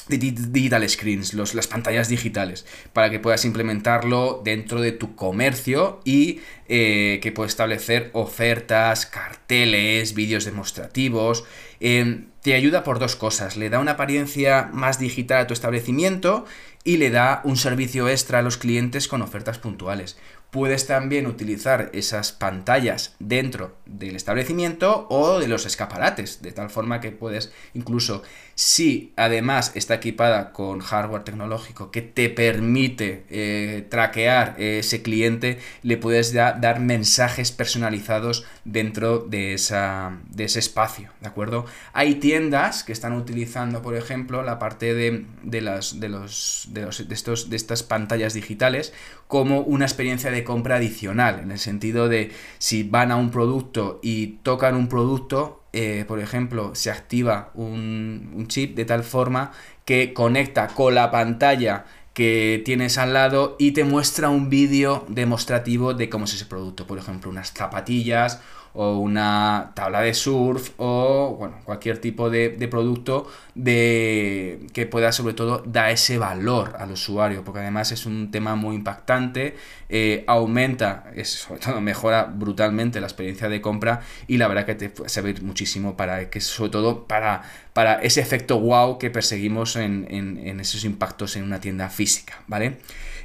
digital 0.09 0.87
screens, 0.89 1.33
los, 1.33 1.53
las 1.53 1.67
pantallas 1.67 2.09
digitales, 2.09 2.65
para 2.93 3.09
que 3.09 3.19
puedas 3.19 3.45
implementarlo 3.45 4.41
dentro 4.43 4.81
de 4.81 4.91
tu 4.91 5.15
comercio 5.15 6.01
y 6.03 6.41
eh, 6.67 7.19
que 7.21 7.31
puedas 7.31 7.51
establecer 7.51 8.09
ofertas, 8.13 9.05
carteles, 9.05 10.13
vídeos 10.13 10.45
demostrativos. 10.45 11.45
Em, 11.79 12.27
te 12.41 12.53
ayuda 12.53 12.83
por 12.83 12.99
dos 12.99 13.15
cosas. 13.15 13.57
Le 13.57 13.69
da 13.69 13.79
una 13.79 13.91
apariencia 13.91 14.69
más 14.71 14.99
digital 14.99 15.39
a 15.39 15.47
tu 15.47 15.53
establecimiento 15.53 16.45
y 16.83 16.95
le 16.95 17.09
da 17.09 17.41
un 17.43 17.57
servicio 17.57 18.07
extra 18.07 18.39
a 18.39 18.41
los 18.41 18.57
clientes 18.57 19.09
con 19.09 19.21
ofertas 19.21 19.59
puntuales. 19.59 20.17
Puedes 20.51 20.87
también 20.87 21.27
utilizar 21.27 21.89
esas 21.93 22.31
pantallas 22.31 23.15
dentro 23.19 23.75
del 23.85 24.15
establecimiento 24.15 25.07
o 25.09 25.39
de 25.39 25.47
los 25.47 25.65
escaparates, 25.65 26.41
de 26.41 26.51
tal 26.51 26.69
forma 26.69 27.01
que 27.01 27.11
puedes 27.11 27.51
incluso 27.73 28.23
si 28.57 29.13
además 29.17 29.71
está 29.75 29.93
equipada 29.93 30.51
con 30.51 30.79
hardware 30.79 31.23
tecnológico 31.23 31.91
que 31.91 32.01
te 32.01 32.27
permite 32.31 33.23
eh, 33.29 33.85
traquear 33.87 34.55
ese 34.57 35.03
cliente, 35.03 35.59
le 35.83 35.97
puedes 35.97 36.33
dar 36.33 36.79
mensajes 36.79 37.51
personalizados 37.51 38.45
dentro 38.65 39.19
de, 39.19 39.53
esa, 39.53 40.17
de 40.31 40.45
ese 40.45 40.57
espacio, 40.57 41.11
¿de 41.21 41.27
acuerdo? 41.27 41.67
Hay 41.93 42.15
tiendas 42.15 42.83
que 42.83 42.93
están 42.93 43.13
utilizando, 43.13 43.83
por 43.83 43.95
ejemplo, 43.95 44.41
la 44.41 44.57
parte 44.57 44.95
de, 44.95 45.27
las, 45.61 45.99
de, 45.99 46.09
los, 46.09 46.67
de, 46.71 46.81
los, 46.81 47.07
de, 47.07 47.13
estos, 47.13 47.51
de 47.51 47.57
estas 47.57 47.83
pantallas 47.83 48.33
digitales 48.33 48.91
como 49.27 49.61
una 49.61 49.85
experiencia 49.85 50.31
de 50.31 50.43
compra 50.43 50.77
adicional, 50.77 51.39
en 51.39 51.51
el 51.51 51.59
sentido 51.59 52.07
de 52.07 52.31
si 52.59 52.83
van 52.83 53.11
a 53.11 53.17
un 53.17 53.29
producto 53.29 53.99
y 54.01 54.37
tocan 54.43 54.75
un 54.75 54.87
producto, 54.87 55.63
eh, 55.73 56.05
por 56.07 56.19
ejemplo, 56.19 56.73
se 56.75 56.91
activa 56.91 57.51
un, 57.53 58.45
chip 58.47 58.75
de 58.75 58.85
tal 58.85 59.03
forma 59.03 59.51
que 59.85 60.13
conecta 60.13 60.67
con 60.67 60.95
la 60.95 61.11
pantalla 61.11 61.85
que 62.13 62.61
tienes 62.65 62.97
al 62.97 63.13
lado 63.13 63.55
y 63.59 63.71
te 63.71 63.83
muestra 63.83 64.29
un 64.29 64.49
vídeo 64.49 65.05
demostrativo 65.07 65.93
de 65.93 66.09
cómo 66.09 66.25
es 66.25 66.33
ese 66.33 66.45
producto. 66.45 66.87
Por 66.87 66.97
ejemplo, 66.97 67.29
unas 67.29 67.53
zapatillas 67.53 68.41
o 68.73 68.97
una 68.97 69.71
tabla 69.75 70.01
de 70.01 70.13
surf 70.13 70.71
o 70.77 71.35
bueno, 71.39 71.57
cualquier 71.63 71.99
tipo 71.99 72.29
de, 72.29 72.49
producto 72.69 73.27
de, 73.55 74.67
que 74.73 74.85
pueda 74.85 75.11
sobre 75.11 75.33
todo 75.33 75.63
dar 75.65 75.91
ese 75.91 76.17
valor 76.17 76.75
al 76.77 76.91
usuario, 76.91 77.43
porque 77.43 77.61
además 77.61 77.91
es 77.91 78.05
un 78.05 78.31
tema 78.31 78.55
muy 78.55 78.75
impactante, 78.75 79.55
eh, 79.89 80.23
aumenta, 80.27 81.05
es, 81.15 81.29
sobre 81.29 81.59
todo 81.59 81.81
mejora 81.81 82.23
brutalmente 82.23 82.99
la 82.99 83.07
experiencia 83.07 83.49
de 83.49 83.61
compra 83.61 84.01
y 84.27 84.37
la 84.37 84.47
verdad 84.47 84.65
que 84.65 84.75
te 84.75 84.89
puede 84.89 85.09
servir 85.09 85.41
muchísimo 85.41 85.97
para 85.97 86.29
que 86.29 86.41
sobre 86.41 86.71
todo 86.71 87.05
para, 87.07 87.43
para 87.73 87.95
ese 87.95 88.21
efecto 88.21 88.59
wow 88.59 88.97
que 88.97 89.09
perseguimos 89.09 89.75
en, 89.75 90.07
en 90.09 90.59
esos 90.59 90.83
impactos 90.83 91.35
en 91.35 91.43
una 91.43 91.59
tienda 91.59 91.89
física, 91.89 92.41
¿vale? 92.47 92.77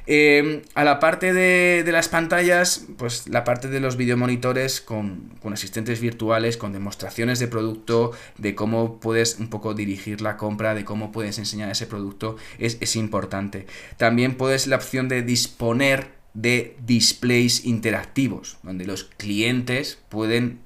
Em, 0.05 0.63
a 0.75 0.83
la 0.83 0.99
parte 0.99 1.31
de, 1.33 1.89
las 1.89 2.09
pantallas, 2.09 2.85
pues 2.97 3.29
la 3.29 3.45
parte 3.45 3.69
de 3.69 3.79
los 3.79 3.95
videomonitores 3.95 4.81
con, 4.81 5.31
con 5.41 5.53
asistentes 5.53 6.01
virtuales, 6.01 6.57
con 6.57 6.73
demostraciones 6.73 7.39
de 7.39 7.47
producto, 7.47 8.11
de 8.37 8.53
cómo 8.53 8.99
puedes 8.99 9.39
un 9.39 9.49
poco 9.49 9.73
dirigir 9.73 10.19
la 10.19 10.35
compra, 10.35 10.75
de 10.75 10.83
cómo 10.83 11.13
puedes 11.13 11.37
enseñar 11.39 11.69
ese 11.71 11.87
producto, 11.87 12.35
es, 12.59 12.95
importante. 12.95 13.65
También 13.97 14.35
puedes 14.35 14.67
la 14.67 14.75
opción 14.75 15.07
de 15.07 15.23
disponer 15.23 16.11
de 16.33 16.75
displays 16.85 17.65
interactivos, 17.65 18.57
donde 18.61 18.85
los 18.85 19.05
clientes 19.05 19.99
pueden 20.09 20.59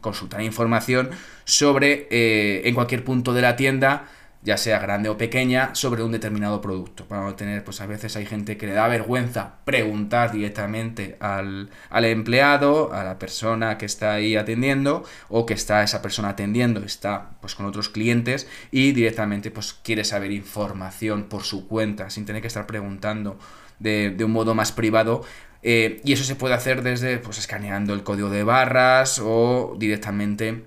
consultar 0.00 0.42
información 0.42 1.10
sobre 1.44 2.08
eh, 2.10 2.62
en 2.68 2.74
cualquier 2.74 3.04
punto 3.04 3.32
de 3.32 3.42
la 3.42 3.56
tienda 3.56 4.08
ya 4.42 4.56
sea 4.56 4.80
grande 4.80 5.08
o 5.08 5.16
pequeña, 5.16 5.74
sobre 5.74 6.02
un 6.02 6.10
determinado 6.10 6.60
producto. 6.60 7.06
Para 7.06 7.34
tener, 7.36 7.62
pues 7.64 7.80
a 7.80 7.86
veces 7.86 8.16
hay 8.16 8.26
gente 8.26 8.56
que 8.56 8.66
le 8.66 8.72
da 8.72 8.88
vergüenza 8.88 9.54
preguntar 9.64 10.32
directamente 10.32 11.16
al, 11.20 11.70
empleado, 11.92 12.92
a 12.92 13.04
la 13.04 13.18
persona 13.18 13.78
que 13.78 13.86
está 13.86 14.14
ahí 14.14 14.34
atendiendo, 14.34 15.04
o 15.28 15.46
que 15.46 15.54
está 15.54 15.82
esa 15.82 16.02
persona 16.02 16.30
atendiendo, 16.30 16.80
está 16.80 17.30
pues 17.40 17.54
con 17.54 17.66
otros 17.66 17.88
clientes, 17.88 18.48
y 18.72 18.92
directamente 18.92 19.50
pues 19.52 19.74
quiere 19.74 20.04
saber 20.04 20.32
información 20.32 21.24
por 21.24 21.44
su 21.44 21.68
cuenta, 21.68 22.10
sin 22.10 22.26
tener 22.26 22.42
que 22.42 22.48
estar 22.48 22.66
preguntando 22.66 23.38
de, 23.78 24.16
un 24.24 24.32
modo 24.32 24.54
más 24.54 24.72
privado. 24.72 25.22
Eh, 25.64 26.00
y 26.04 26.12
eso 26.12 26.24
se 26.24 26.34
puede 26.34 26.54
hacer 26.54 26.82
desde 26.82 27.18
pues 27.18 27.38
escaneando 27.38 27.94
el 27.94 28.02
código 28.02 28.30
de 28.30 28.42
barras 28.42 29.20
o 29.22 29.76
directamente 29.78 30.64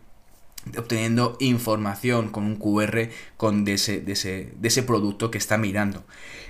obteniendo 0.77 1.37
información 1.39 2.29
con 2.29 2.43
un 2.43 2.55
QR 2.55 3.09
con 3.37 3.65
de, 3.65 3.73
ese, 3.73 4.01
de, 4.01 4.13
ese, 4.13 4.83
producto 4.83 5.31
que 5.31 5.37
está 5.37 5.57
mirando. 5.57 6.03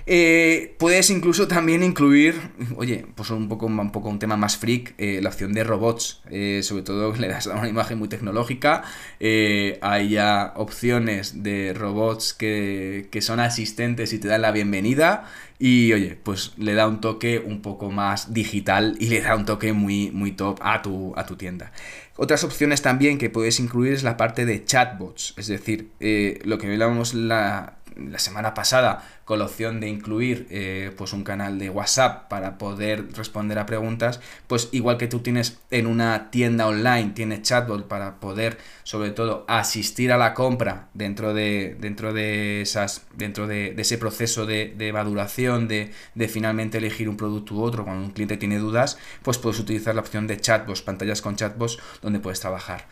Eh, 0.08 0.76
puedes 0.78 1.10
incluso 1.10 1.48
también 1.48 1.82
incluir, 1.82 2.36
oye, 2.76 3.06
pues 3.16 3.30
un 3.30 3.48
poco 3.48 3.66
un, 3.66 3.90
poco 3.90 4.08
un 4.08 4.20
tema 4.20 4.36
más 4.36 4.56
freak, 4.56 4.94
eh, 4.98 5.18
la 5.20 5.30
opción 5.30 5.52
de 5.52 5.64
robots. 5.64 6.22
Eh, 6.30 6.60
sobre 6.62 6.84
todo 6.84 7.12
le 7.18 7.28
das 7.28 7.46
una 7.46 7.68
imagen 7.68 7.98
muy 7.98 8.08
tecnológica. 8.08 8.84
hay 9.20 10.08
ya 10.08 10.52
opciones 10.56 11.42
de 11.42 11.74
robots 11.74 12.34
que, 12.34 13.08
que 13.10 13.20
son 13.20 13.40
asistentes 13.40 14.12
y 14.12 14.18
te 14.18 14.28
dan 14.28 14.42
la 14.42 14.52
bienvenida. 14.52 15.24
Y 15.58 15.92
oye, 15.92 16.18
pues 16.22 16.52
le 16.58 16.74
da 16.74 16.86
un 16.86 17.00
toque 17.00 17.38
un 17.38 17.62
poco 17.62 17.90
más 17.90 18.32
digital 18.32 18.96
y 19.00 19.08
le 19.08 19.22
da 19.22 19.34
un 19.34 19.46
toque 19.46 19.72
muy, 19.72 20.10
muy 20.12 20.32
top 20.32 20.60
a 20.62 20.82
tu, 20.82 21.14
a 21.16 21.26
tu 21.26 21.36
tienda. 21.36 21.72
Otras 22.16 22.44
opciones 22.44 22.82
también 22.82 23.18
que 23.18 23.30
puedes 23.30 23.58
incluir 23.58 23.94
es 23.94 24.02
la 24.02 24.16
parte 24.16 24.46
de 24.46 24.64
chatbots, 24.64 25.34
es 25.36 25.48
decir, 25.48 25.90
lo 26.44 26.58
que 26.58 26.66
hablábamos 26.72 27.12
la, 27.12 27.75
la 27.96 28.18
semana 28.18 28.54
pasada 28.54 29.04
con 29.24 29.38
la 29.38 29.46
opción 29.46 29.80
de 29.80 29.88
incluir 29.88 30.46
eh, 30.50 30.92
pues 30.96 31.12
un 31.12 31.24
canal 31.24 31.58
de 31.58 31.70
WhatsApp 31.70 32.28
para 32.28 32.58
poder 32.58 33.12
responder 33.14 33.58
a 33.58 33.66
preguntas, 33.66 34.20
pues 34.46 34.68
igual 34.72 34.98
que 34.98 35.08
tú 35.08 35.20
tienes 35.20 35.58
en 35.70 35.86
una 35.86 36.30
tienda 36.30 36.66
online, 36.66 37.12
tienes 37.14 37.42
chatbot 37.42 37.88
para 37.88 38.20
poder 38.20 38.58
sobre 38.84 39.10
todo 39.10 39.44
asistir 39.48 40.12
a 40.12 40.16
la 40.16 40.34
compra 40.34 40.88
dentro 40.94 41.34
de, 41.34 41.76
dentro 41.80 42.12
de 42.12 42.60
esas, 42.60 43.04
dentro 43.14 43.46
de, 43.46 43.74
ese 43.76 43.98
proceso 43.98 44.46
de, 44.46 44.74
de 44.76 44.92
maduración, 44.92 45.66
de, 45.66 45.92
de, 46.14 46.28
finalmente 46.28 46.78
elegir 46.78 47.08
un 47.08 47.16
producto 47.16 47.54
u 47.54 47.62
otro 47.62 47.84
cuando 47.84 48.04
un 48.04 48.12
cliente 48.12 48.36
tiene 48.36 48.58
dudas, 48.58 48.98
pues 49.22 49.38
puedes 49.38 49.58
utilizar 49.58 49.94
la 49.94 50.02
opción 50.02 50.26
de 50.26 50.38
chatbots, 50.38 50.82
pantallas 50.82 51.22
con 51.22 51.36
chatbots 51.36 51.78
donde 52.00 52.20
puedes 52.20 52.40
trabajar. 52.40 52.84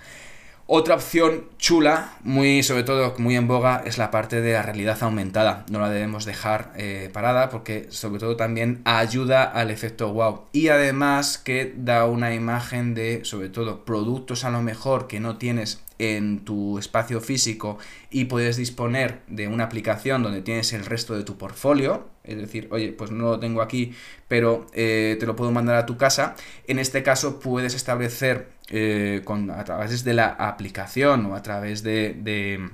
Otra 0.67 0.95
opción 0.95 1.45
chula, 1.59 2.17
muy 2.23 2.63
sobre 2.63 2.85
todo 2.85 3.15
muy 3.19 3.37
en 3.37 3.47
boga, 3.47 3.83
es 3.85 3.99
la 3.99 4.11
parte 4.11 4.41
de 4.41 4.55
la 4.55 4.63
realidad 4.63 4.97
aumentada. 5.03 5.67
No 5.71 5.79
la 5.79 5.91
debemos 5.91 6.25
dejar 6.25 6.73
eh, 6.75 7.11
parada 7.13 7.51
porque 7.51 7.89
sobre 7.91 8.19
todo 8.19 8.37
también 8.37 8.81
ayuda 8.87 9.45
al 9.45 9.71
efecto 9.71 10.11
wow. 10.15 10.45
Y 10.53 10.69
además 10.69 11.37
que 11.37 11.75
da 11.77 12.07
una 12.07 12.33
imagen 12.33 12.95
de 12.95 13.27
sobre 13.27 13.51
todo 13.51 13.85
productos 13.85 14.45
a 14.45 14.51
lo 14.51 14.63
mejor 14.63 15.07
que 15.07 15.21
no 15.21 15.37
tienes 15.37 15.85
en 15.99 16.45
tu 16.45 16.79
espacio 16.79 17.21
físico 17.21 17.79
y 18.11 18.25
puedes 18.25 18.57
disponer 18.57 19.21
de 19.29 19.49
una 19.49 19.65
aplicación 19.65 20.23
donde 20.23 20.41
tienes 20.41 20.73
el 20.73 20.87
resto 20.87 21.15
de 21.15 21.25
tu 21.25 21.37
portfolio, 21.37 22.09
es 22.25 22.39
decir, 22.39 22.69
oye, 22.71 22.93
pues 22.93 23.11
no 23.11 23.25
lo 23.25 23.39
tengo 23.39 23.61
aquí, 23.61 23.93
pero 24.29 24.67
eh, 24.73 25.17
te 25.21 25.27
lo 25.27 25.37
puedo 25.37 25.53
mandar 25.53 25.77
a 25.77 25.87
tu 25.87 25.97
casa. 25.97 26.35
En 26.67 26.79
este 26.79 27.03
caso 27.03 27.39
puedes 27.39 27.75
establecer 27.75 28.54
eh, 28.69 29.23
con, 29.25 29.51
a 29.51 29.65
través 29.65 30.05
de 30.05 30.15
la 30.15 30.29
aplicación 30.29 31.27
o 31.27 31.35
a 31.35 31.43
través 31.43 31.83
de 31.83 32.15
de, 32.15 32.69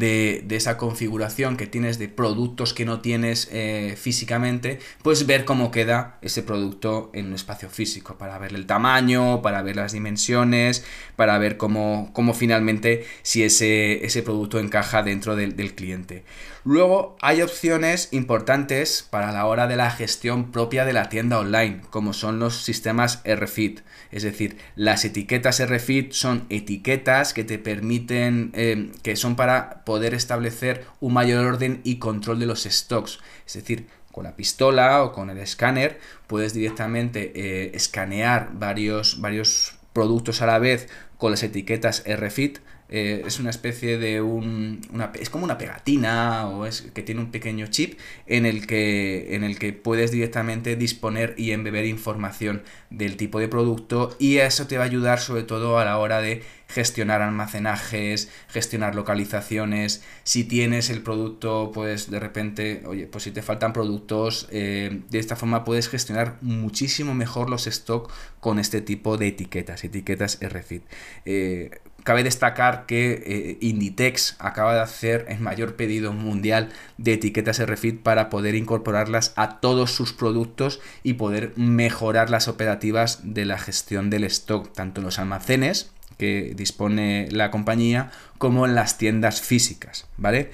esa 0.00 0.76
configuración 0.76 1.56
que 1.56 1.66
tienes 1.66 1.98
de 1.98 2.08
productos 2.08 2.74
que 2.74 2.84
no 2.84 3.00
tienes 3.00 3.48
eh, 3.52 3.94
físicamente, 3.96 4.78
pues 5.02 5.26
ver 5.26 5.44
cómo 5.44 5.70
queda 5.70 6.18
ese 6.22 6.42
producto 6.42 7.10
en 7.14 7.26
un 7.26 7.34
espacio 7.34 7.70
físico, 7.70 8.18
para 8.18 8.38
ver 8.38 8.54
el 8.54 8.66
tamaño, 8.66 9.42
para 9.42 9.62
ver 9.62 9.76
las 9.76 9.92
dimensiones, 9.92 10.84
para 11.16 11.38
ver 11.38 11.56
cómo, 11.56 12.10
cómo 12.12 12.34
finalmente 12.34 13.06
si 13.22 13.42
ese, 13.42 14.04
ese 14.04 14.22
producto 14.22 14.58
encaja 14.58 15.02
dentro 15.02 15.36
del, 15.36 15.56
del 15.56 15.74
cliente. 15.74 16.24
Luego 16.66 17.16
hay 17.20 17.42
opciones 17.42 18.08
importantes 18.10 19.06
para 19.08 19.30
la 19.30 19.46
hora 19.46 19.68
de 19.68 19.76
la 19.76 19.88
gestión 19.92 20.50
propia 20.50 20.84
de 20.84 20.92
la 20.92 21.08
tienda 21.08 21.38
online, 21.38 21.82
como 21.90 22.12
son 22.12 22.40
los 22.40 22.64
sistemas 22.64 23.22
RFID. 23.24 23.82
Es 24.10 24.24
decir, 24.24 24.56
las 24.74 25.04
etiquetas 25.04 25.64
RFID 25.64 26.10
son 26.10 26.44
etiquetas 26.50 27.34
que 27.34 27.44
te 27.44 27.60
permiten, 27.60 28.50
eh, 28.54 28.90
que 29.04 29.14
son 29.14 29.36
para 29.36 29.84
poder 29.86 30.14
establecer 30.14 30.84
un 30.98 31.12
mayor 31.12 31.46
orden 31.46 31.80
y 31.84 32.00
control 32.00 32.40
de 32.40 32.46
los 32.46 32.64
stocks. 32.64 33.20
Es 33.46 33.54
decir, 33.54 33.86
con 34.10 34.24
la 34.24 34.34
pistola 34.34 35.04
o 35.04 35.12
con 35.12 35.30
el 35.30 35.38
escáner 35.38 36.00
puedes 36.26 36.52
directamente 36.52 37.32
eh, 37.36 37.70
escanear 37.72 38.50
varios, 38.54 39.20
varios 39.20 39.76
productos 39.92 40.42
a 40.42 40.46
la 40.46 40.58
vez 40.58 40.88
con 41.18 41.30
las 41.30 41.44
etiquetas 41.44 42.02
RFID 42.04 42.58
eh, 42.88 43.22
es 43.26 43.40
una 43.40 43.50
especie 43.50 43.98
de 43.98 44.20
un. 44.20 44.80
Una, 44.92 45.12
es 45.18 45.30
como 45.30 45.44
una 45.44 45.58
pegatina 45.58 46.48
o 46.48 46.66
es 46.66 46.82
que 46.94 47.02
tiene 47.02 47.20
un 47.20 47.30
pequeño 47.30 47.66
chip 47.66 47.98
en 48.26 48.46
el, 48.46 48.66
que, 48.66 49.34
en 49.34 49.44
el 49.44 49.58
que 49.58 49.72
puedes 49.72 50.10
directamente 50.10 50.76
disponer 50.76 51.34
y 51.36 51.50
embeber 51.50 51.86
información 51.86 52.62
del 52.90 53.16
tipo 53.16 53.40
de 53.40 53.48
producto 53.48 54.14
y 54.18 54.36
eso 54.38 54.66
te 54.66 54.78
va 54.78 54.84
a 54.84 54.86
ayudar 54.86 55.20
sobre 55.20 55.42
todo 55.42 55.78
a 55.78 55.84
la 55.84 55.98
hora 55.98 56.20
de 56.20 56.42
gestionar 56.68 57.22
almacenajes, 57.22 58.30
gestionar 58.48 58.94
localizaciones. 58.94 60.02
Si 60.24 60.44
tienes 60.44 60.90
el 60.90 61.02
producto, 61.02 61.70
pues 61.72 62.10
de 62.10 62.20
repente, 62.20 62.82
oye, 62.86 63.06
pues 63.06 63.24
si 63.24 63.30
te 63.30 63.42
faltan 63.42 63.72
productos, 63.72 64.48
eh, 64.50 65.02
de 65.10 65.18
esta 65.18 65.36
forma 65.36 65.64
puedes 65.64 65.88
gestionar 65.88 66.38
muchísimo 66.40 67.14
mejor 67.14 67.50
los 67.50 67.66
stock 67.66 68.12
con 68.40 68.58
este 68.58 68.80
tipo 68.80 69.16
de 69.16 69.28
etiquetas, 69.28 69.84
etiquetas 69.84 70.38
RFID. 70.40 70.82
Eh, 71.24 71.70
cabe 72.06 72.22
destacar 72.22 72.86
que 72.86 73.20
eh, 73.26 73.58
Inditex 73.60 74.36
acaba 74.38 74.74
de 74.74 74.80
hacer 74.80 75.26
el 75.28 75.40
mayor 75.40 75.74
pedido 75.74 76.12
mundial 76.12 76.68
de 76.98 77.14
etiquetas 77.14 77.60
RFID 77.60 77.98
para 77.98 78.30
poder 78.30 78.54
incorporarlas 78.54 79.32
a 79.34 79.58
todos 79.58 79.90
sus 79.90 80.12
productos 80.12 80.80
y 81.02 81.14
poder 81.14 81.52
mejorar 81.56 82.30
las 82.30 82.46
operativas 82.46 83.18
de 83.24 83.44
la 83.44 83.58
gestión 83.58 84.08
del 84.08 84.22
stock, 84.22 84.72
tanto 84.72 85.00
en 85.00 85.04
los 85.06 85.18
almacenes 85.18 85.90
que 86.16 86.52
dispone 86.54 87.26
la 87.32 87.50
compañía 87.50 88.12
como 88.38 88.66
en 88.66 88.76
las 88.76 88.98
tiendas 88.98 89.40
físicas, 89.40 90.06
¿vale? 90.16 90.52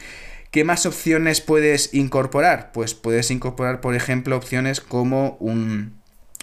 ¿Qué 0.50 0.64
más 0.64 0.86
opciones 0.86 1.42
puedes 1.42 1.92
incorporar? 1.92 2.72
Pues 2.72 2.94
puedes 2.94 3.30
incorporar, 3.30 3.82
por 3.82 3.94
ejemplo, 3.94 4.38
opciones 4.38 4.80
como 4.80 5.36
un 5.38 6.01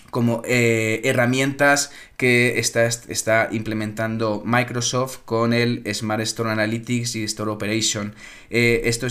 como 0.10 0.42
eh, 0.46 1.01
herramientas 1.04 1.92
que 2.18 2.60
está, 2.60 2.86
está, 2.86 3.50
implementando 3.51 4.42
Microsoft 4.46 5.20
con 5.25 5.54
el 5.54 5.84
Smart 5.94 6.22
Store 6.22 6.51
Analytics 6.51 7.16
y 7.16 7.24
Store 7.24 7.51
Operation. 7.51 8.13
Eh, 8.50 8.82
esto 8.86 9.08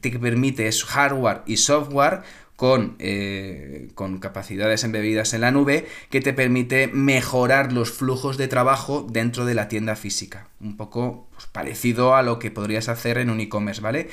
te 0.00 0.18
permite 0.18 0.68
es 0.68 0.84
hardware 0.84 1.42
y 1.46 1.56
software 1.56 2.22
con, 2.56 2.94
eh, 3.00 3.88
con, 3.96 4.18
capacidades 4.18 4.84
embebidas 4.84 5.34
en 5.34 5.40
la 5.40 5.50
nube 5.50 5.86
que 6.10 6.20
te 6.20 6.32
permite 6.32 6.86
mejorar 6.86 7.72
los 7.72 7.90
flujos 7.90 8.36
de 8.36 8.46
trabajo 8.46 9.04
dentro 9.10 9.44
de 9.44 9.54
la 9.54 9.68
tienda 9.68 9.96
física. 9.96 10.46
Un 10.60 10.76
poco 10.76 11.26
pues, 11.34 11.46
parecido 11.46 12.14
a 12.14 12.22
lo 12.22 12.38
que 12.38 12.52
podrías 12.52 12.88
hacer 12.88 13.18
en 13.18 13.30
un 13.30 13.40
e-commerce, 13.40 13.80
¿vale? 13.80 14.10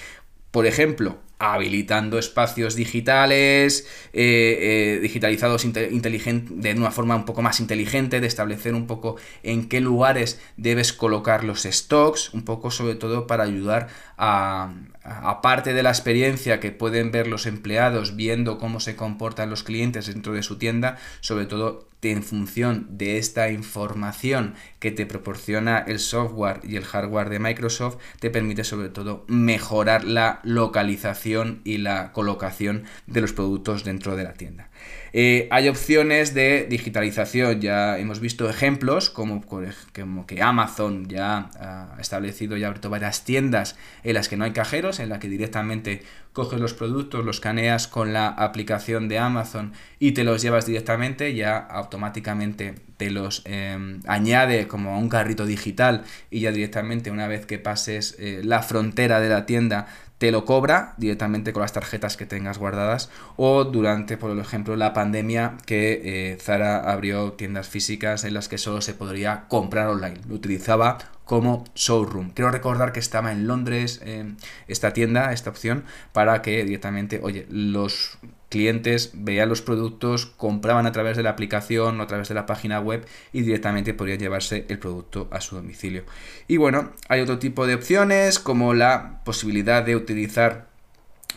Por 0.51 0.65
ejemplo, 0.65 1.19
habilitando 1.39 2.19
espacios 2.19 2.75
digitales, 2.75 3.87
eh, 4.11 4.97
eh, 4.97 4.99
digitalizados 5.01 5.65
de 5.71 6.75
una 6.77 6.91
forma 6.91 7.15
un 7.15 7.23
poco 7.23 7.41
más 7.41 7.61
inteligente, 7.61 8.19
de 8.19 8.27
establecer 8.27 8.75
un 8.75 8.87
poco 8.87 9.15
en 9.41 9.69
qué 9.69 9.79
lugares 9.79 10.41
debes 10.57 10.91
colocar 10.91 11.45
los 11.45 11.63
stocks, 11.63 12.33
un 12.33 12.43
poco 12.43 12.71
sobre 12.71 12.95
todo 12.95 13.25
para 13.25 13.45
ayudar 13.45 13.87
a, 14.17 14.73
aparte 15.03 15.73
de 15.73 15.81
la 15.81 15.91
experiencia 15.91 16.59
que 16.59 16.71
pueden 16.71 17.11
ver 17.11 17.27
los 17.27 17.45
empleados 17.45 18.17
viendo 18.17 18.57
cómo 18.57 18.81
se 18.81 18.97
comportan 18.97 19.49
los 19.49 19.63
clientes 19.63 20.07
dentro 20.07 20.33
de 20.33 20.43
su 20.43 20.57
tienda, 20.57 20.97
sobre 21.21 21.45
todo 21.45 21.88
en 22.01 22.23
función 22.23 22.87
de 22.91 23.17
esta 23.17 23.49
información 23.51 24.55
que 24.79 24.91
te 24.91 25.05
proporciona 25.05 25.79
el 25.79 25.99
software 25.99 26.61
y 26.63 26.77
el 26.77 26.85
hardware 26.85 27.29
de 27.29 27.39
Microsoft, 27.39 27.97
te 28.19 28.29
permite 28.29 28.63
sobre 28.63 28.89
todo 28.89 29.25
mejorar 29.27 30.05
la 30.05 30.39
localización 30.43 31.61
y 31.63 31.79
la 31.79 32.11
colocación 32.13 32.83
de 33.07 33.21
los 33.21 33.33
productos 33.33 33.83
dentro 33.83 34.15
de 34.15 34.23
la 34.23 34.33
tienda. 34.33 34.69
Eh, 35.11 35.47
hay 35.51 35.67
opciones 35.67 36.33
de 36.33 36.67
digitalización, 36.69 37.59
ya 37.61 37.97
hemos 37.97 38.19
visto 38.19 38.49
ejemplos 38.49 39.09
como, 39.09 39.43
como 39.43 40.27
que 40.27 40.41
Amazon 40.41 41.07
ya 41.07 41.49
ha 41.59 41.97
establecido 41.99 42.55
y 42.55 42.63
ha 42.63 42.67
abierto 42.67 42.89
varias 42.89 43.25
tiendas 43.25 43.75
en 44.03 44.13
las 44.13 44.29
que 44.29 44.37
no 44.37 44.45
hay 44.45 44.51
cajeros, 44.51 44.99
en 44.99 45.09
las 45.09 45.19
que 45.19 45.27
directamente 45.27 46.03
coges 46.39 46.61
los 46.61 46.73
productos, 46.73 47.25
los 47.25 47.41
caneas 47.41 47.89
con 47.89 48.13
la 48.13 48.29
aplicación 48.29 49.09
de 49.09 49.19
Amazon 49.19 49.73
y 49.99 50.13
te 50.13 50.23
los 50.23 50.41
llevas 50.41 50.65
directamente, 50.65 51.35
ya 51.35 51.57
automáticamente 51.57 52.75
te 52.95 53.11
los 53.11 53.41
em, 53.43 53.99
añade 54.07 54.69
como 54.69 54.95
a 54.95 54.97
un 54.97 55.09
carrito 55.09 55.45
digital 55.45 56.05
y 56.31 56.39
ya 56.39 56.53
directamente 56.53 57.11
una 57.11 57.27
vez 57.27 57.45
que 57.45 57.59
pases 57.59 58.15
eh, 58.19 58.39
la 58.41 58.61
frontera 58.61 59.19
de 59.19 59.27
la 59.27 59.45
tienda 59.45 59.87
te 60.17 60.31
lo 60.31 60.45
cobra 60.45 60.93
directamente 60.97 61.51
con 61.51 61.61
las 61.61 61.73
tarjetas 61.73 62.15
que 62.15 62.25
tengas 62.25 62.57
guardadas 62.57 63.09
o 63.35 63.65
durante, 63.65 64.15
por 64.15 64.37
ejemplo, 64.37 64.77
la 64.77 64.93
pandemia 64.93 65.57
que 65.65 66.01
eh, 66.03 66.37
Zara 66.39 66.91
abrió 66.91 67.33
tiendas 67.33 67.67
físicas 67.67 68.23
en 68.23 68.33
las 68.33 68.47
que 68.47 68.57
solo 68.57 68.79
se 68.79 68.93
podría 68.93 69.45
comprar 69.49 69.87
online. 69.87 70.19
Utilizaba 70.29 70.97
como 71.29 71.63
showroom. 71.75 72.31
Quiero 72.31 72.49
recordar 72.49 72.91
que 72.91 72.99
estaba 72.99 73.31
en 73.31 73.45
Londres 73.45 74.01
eh, 74.03 74.33
esta 74.67 74.93
tienda, 74.93 75.31
esta 75.31 75.51
opción, 75.51 75.83
para 76.11 76.41
que 76.41 76.63
directamente, 76.65 77.19
oye, 77.21 77.45
los 77.51 78.17
clientes 78.49 79.11
veían 79.13 79.47
los 79.47 79.61
productos, 79.61 80.25
compraban 80.25 80.87
a 80.87 80.91
través 80.91 81.17
de 81.17 81.21
la 81.21 81.29
aplicación 81.29 81.99
o 81.99 82.03
a 82.03 82.07
través 82.07 82.29
de 82.29 82.33
la 82.33 82.47
página 82.47 82.79
web 82.79 83.05
y 83.31 83.41
directamente 83.41 83.93
podrían 83.93 84.17
llevarse 84.17 84.65
el 84.69 84.79
producto 84.79 85.27
a 85.29 85.39
su 85.39 85.55
domicilio. 85.55 86.03
Y 86.47 86.57
bueno, 86.57 86.93
hay 87.09 87.21
otro 87.21 87.37
tipo 87.37 87.67
de 87.67 87.75
opciones 87.75 88.39
como 88.39 88.73
la 88.73 89.21
posibilidad 89.23 89.83
de 89.83 89.95
utilizar... 89.95 90.67